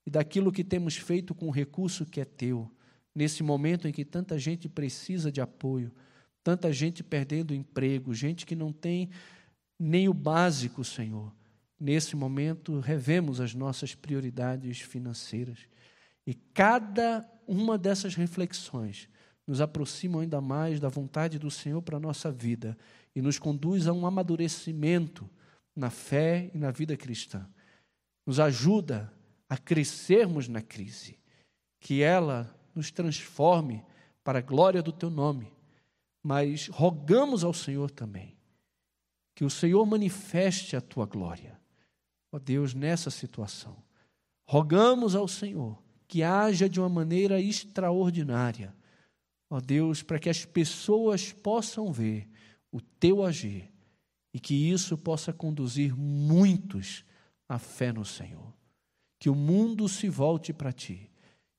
e 0.06 0.10
daquilo 0.10 0.52
que 0.52 0.62
temos 0.62 0.96
feito 0.96 1.34
com 1.34 1.48
o 1.48 1.50
recurso 1.50 2.06
que 2.06 2.20
é 2.20 2.24
teu, 2.24 2.70
nesse 3.14 3.42
momento 3.42 3.88
em 3.88 3.92
que 3.92 4.04
tanta 4.04 4.38
gente 4.38 4.68
precisa 4.68 5.32
de 5.32 5.40
apoio, 5.40 5.90
tanta 6.44 6.72
gente 6.72 7.02
perdendo 7.02 7.54
emprego, 7.54 8.14
gente 8.14 8.46
que 8.46 8.54
não 8.54 8.72
tem 8.72 9.10
nem 9.78 10.08
o 10.08 10.14
básico, 10.14 10.84
Senhor. 10.84 11.32
Nesse 11.78 12.16
momento, 12.16 12.80
revemos 12.80 13.40
as 13.40 13.54
nossas 13.54 13.94
prioridades 13.94 14.80
financeiras. 14.80 15.58
E 16.26 16.34
cada 16.34 17.28
uma 17.46 17.78
dessas 17.78 18.14
reflexões 18.14 19.08
nos 19.46 19.60
aproxima 19.60 20.20
ainda 20.20 20.40
mais 20.40 20.80
da 20.80 20.88
vontade 20.88 21.38
do 21.38 21.50
Senhor 21.50 21.80
para 21.80 21.98
a 21.98 22.00
nossa 22.00 22.32
vida 22.32 22.76
e 23.14 23.22
nos 23.22 23.38
conduz 23.38 23.86
a 23.86 23.92
um 23.92 24.06
amadurecimento 24.06 25.28
na 25.74 25.90
fé 25.90 26.50
e 26.52 26.58
na 26.58 26.70
vida 26.70 26.96
cristã. 26.96 27.48
Nos 28.26 28.40
ajuda 28.40 29.12
a 29.48 29.56
crescermos 29.56 30.48
na 30.48 30.60
crise, 30.60 31.16
que 31.78 32.02
ela 32.02 32.52
nos 32.74 32.90
transforme 32.90 33.84
para 34.24 34.40
a 34.40 34.42
glória 34.42 34.82
do 34.82 34.90
teu 34.90 35.08
nome. 35.08 35.52
Mas 36.20 36.66
rogamos 36.66 37.44
ao 37.44 37.54
Senhor 37.54 37.90
também 37.90 38.36
que 39.36 39.44
o 39.44 39.50
Senhor 39.50 39.84
manifeste 39.86 40.74
a 40.74 40.80
tua 40.80 41.06
glória 41.06 41.60
ó 42.32 42.38
Deus, 42.38 42.74
nessa 42.74 43.10
situação. 43.10 43.76
Rogamos 44.48 45.14
ao 45.14 45.26
Senhor 45.26 45.82
que 46.06 46.22
haja 46.22 46.68
de 46.68 46.78
uma 46.78 46.88
maneira 46.88 47.40
extraordinária, 47.40 48.74
ó 49.50 49.60
Deus, 49.60 50.02
para 50.02 50.18
que 50.18 50.28
as 50.28 50.44
pessoas 50.44 51.32
possam 51.32 51.92
ver 51.92 52.28
o 52.70 52.80
teu 52.80 53.24
agir 53.24 53.72
e 54.32 54.38
que 54.38 54.54
isso 54.70 54.96
possa 54.96 55.32
conduzir 55.32 55.96
muitos 55.96 57.04
à 57.48 57.58
fé 57.58 57.92
no 57.92 58.04
Senhor. 58.04 58.52
Que 59.18 59.30
o 59.30 59.34
mundo 59.34 59.88
se 59.88 60.08
volte 60.08 60.52
para 60.52 60.72
ti 60.72 61.10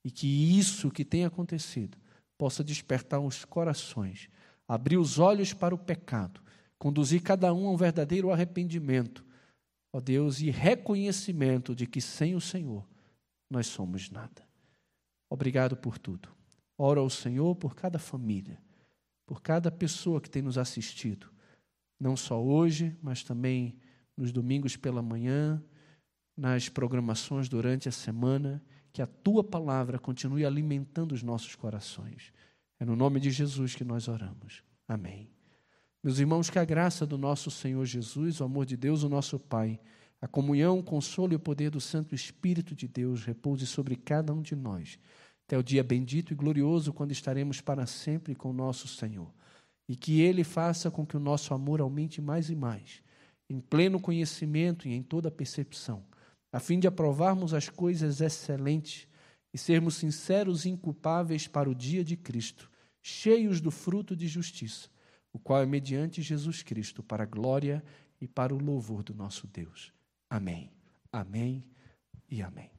e 0.05 0.11
que 0.11 0.27
isso 0.57 0.91
que 0.91 1.03
tem 1.03 1.25
acontecido 1.25 1.97
possa 2.37 2.63
despertar 2.63 3.19
os 3.19 3.43
corações, 3.43 4.29
abrir 4.67 4.97
os 4.97 5.17
olhos 5.17 5.53
para 5.53 5.73
o 5.73 5.77
pecado, 5.77 6.39
conduzir 6.77 7.21
cada 7.21 7.53
um 7.53 7.67
a 7.67 7.71
um 7.71 7.77
verdadeiro 7.77 8.31
arrependimento 8.31 9.25
ó 9.97 9.99
Deus, 9.99 10.41
e 10.41 10.51
reconhecimento 10.51 11.75
de 11.75 11.87
que 11.87 11.99
sem 11.99 12.35
o 12.35 12.41
Senhor 12.41 12.87
nós 13.49 13.65
somos 13.65 14.11
nada. 14.11 14.47
Obrigado 15.27 15.75
por 15.75 15.97
tudo. 15.97 16.29
Oro 16.77 17.01
ao 17.01 17.09
Senhor 17.09 17.55
por 17.55 17.73
cada 17.75 17.97
família, 17.97 18.61
por 19.25 19.41
cada 19.41 19.71
pessoa 19.71 20.21
que 20.21 20.29
tem 20.29 20.43
nos 20.43 20.55
assistido, 20.55 21.31
não 21.99 22.15
só 22.15 22.39
hoje, 22.39 22.95
mas 23.01 23.23
também 23.23 23.75
nos 24.15 24.31
domingos 24.31 24.77
pela 24.77 25.01
manhã, 25.01 25.63
nas 26.37 26.69
programações 26.69 27.49
durante 27.49 27.89
a 27.89 27.91
semana, 27.91 28.63
que 28.93 29.01
a 29.01 29.07
tua 29.07 29.43
palavra 29.43 29.97
continue 29.97 30.45
alimentando 30.45 31.13
os 31.13 31.23
nossos 31.23 31.55
corações. 31.55 32.31
É 32.79 32.85
no 32.85 32.95
nome 32.95 33.19
de 33.19 33.31
Jesus 33.31 33.73
que 33.73 33.83
nós 33.83 34.07
oramos. 34.07 34.63
Amém. 34.87 35.36
Meus 36.03 36.19
irmãos, 36.19 36.49
que 36.49 36.59
a 36.59 36.65
graça 36.65 37.07
do 37.07 37.17
nosso 37.17 37.49
Senhor 37.49 37.83
Jesus, 37.83 38.39
o 38.39 38.43
amor 38.43 38.67
de 38.67 38.77
Deus, 38.77 39.01
o 39.01 39.09
nosso 39.09 39.39
Pai, 39.39 39.79
a 40.21 40.27
comunhão, 40.27 40.77
o 40.77 40.83
consolo 40.83 41.33
e 41.33 41.35
o 41.35 41.39
poder 41.39 41.71
do 41.71 41.81
Santo 41.81 42.13
Espírito 42.13 42.75
de 42.75 42.87
Deus 42.87 43.25
repouse 43.25 43.65
sobre 43.65 43.95
cada 43.95 44.31
um 44.31 44.41
de 44.41 44.55
nós, 44.55 44.99
até 45.47 45.57
o 45.57 45.63
dia 45.63 45.83
bendito 45.83 46.31
e 46.31 46.35
glorioso, 46.35 46.93
quando 46.93 47.11
estaremos 47.11 47.61
para 47.61 47.87
sempre 47.87 48.35
com 48.35 48.51
o 48.51 48.53
nosso 48.53 48.87
Senhor. 48.87 49.33
E 49.89 49.95
que 49.95 50.21
Ele 50.21 50.43
faça 50.43 50.91
com 50.91 51.05
que 51.05 51.17
o 51.17 51.19
nosso 51.19 51.53
amor 51.53 51.81
aumente 51.81 52.21
mais 52.21 52.51
e 52.51 52.55
mais, 52.55 53.01
em 53.49 53.59
pleno 53.59 53.99
conhecimento 53.99 54.87
e 54.87 54.93
em 54.93 55.01
toda 55.01 55.31
percepção, 55.31 56.05
a 56.53 56.59
fim 56.59 56.79
de 56.79 56.87
aprovarmos 56.87 57.55
as 57.55 57.69
coisas 57.69 58.21
excelentes 58.21 59.07
e 59.51 59.57
sermos 59.57 59.95
sinceros 59.95 60.65
e 60.65 60.69
inculpáveis 60.69 61.47
para 61.47 61.69
o 61.69 61.75
dia 61.75 62.03
de 62.03 62.15
Cristo, 62.15 62.69
cheios 63.01 63.59
do 63.59 63.71
fruto 63.71 64.15
de 64.15 64.27
justiça 64.27 64.89
o 65.31 65.39
qual 65.39 65.61
é 65.61 65.65
mediante 65.65 66.21
Jesus 66.21 66.63
Cristo, 66.63 67.03
para 67.03 67.23
a 67.23 67.27
glória 67.27 67.83
e 68.19 68.27
para 68.27 68.53
o 68.53 68.57
louvor 68.57 69.03
do 69.03 69.13
nosso 69.13 69.47
Deus. 69.47 69.93
Amém. 70.29 70.71
Amém 71.11 71.63
e 72.29 72.41
amém. 72.41 72.71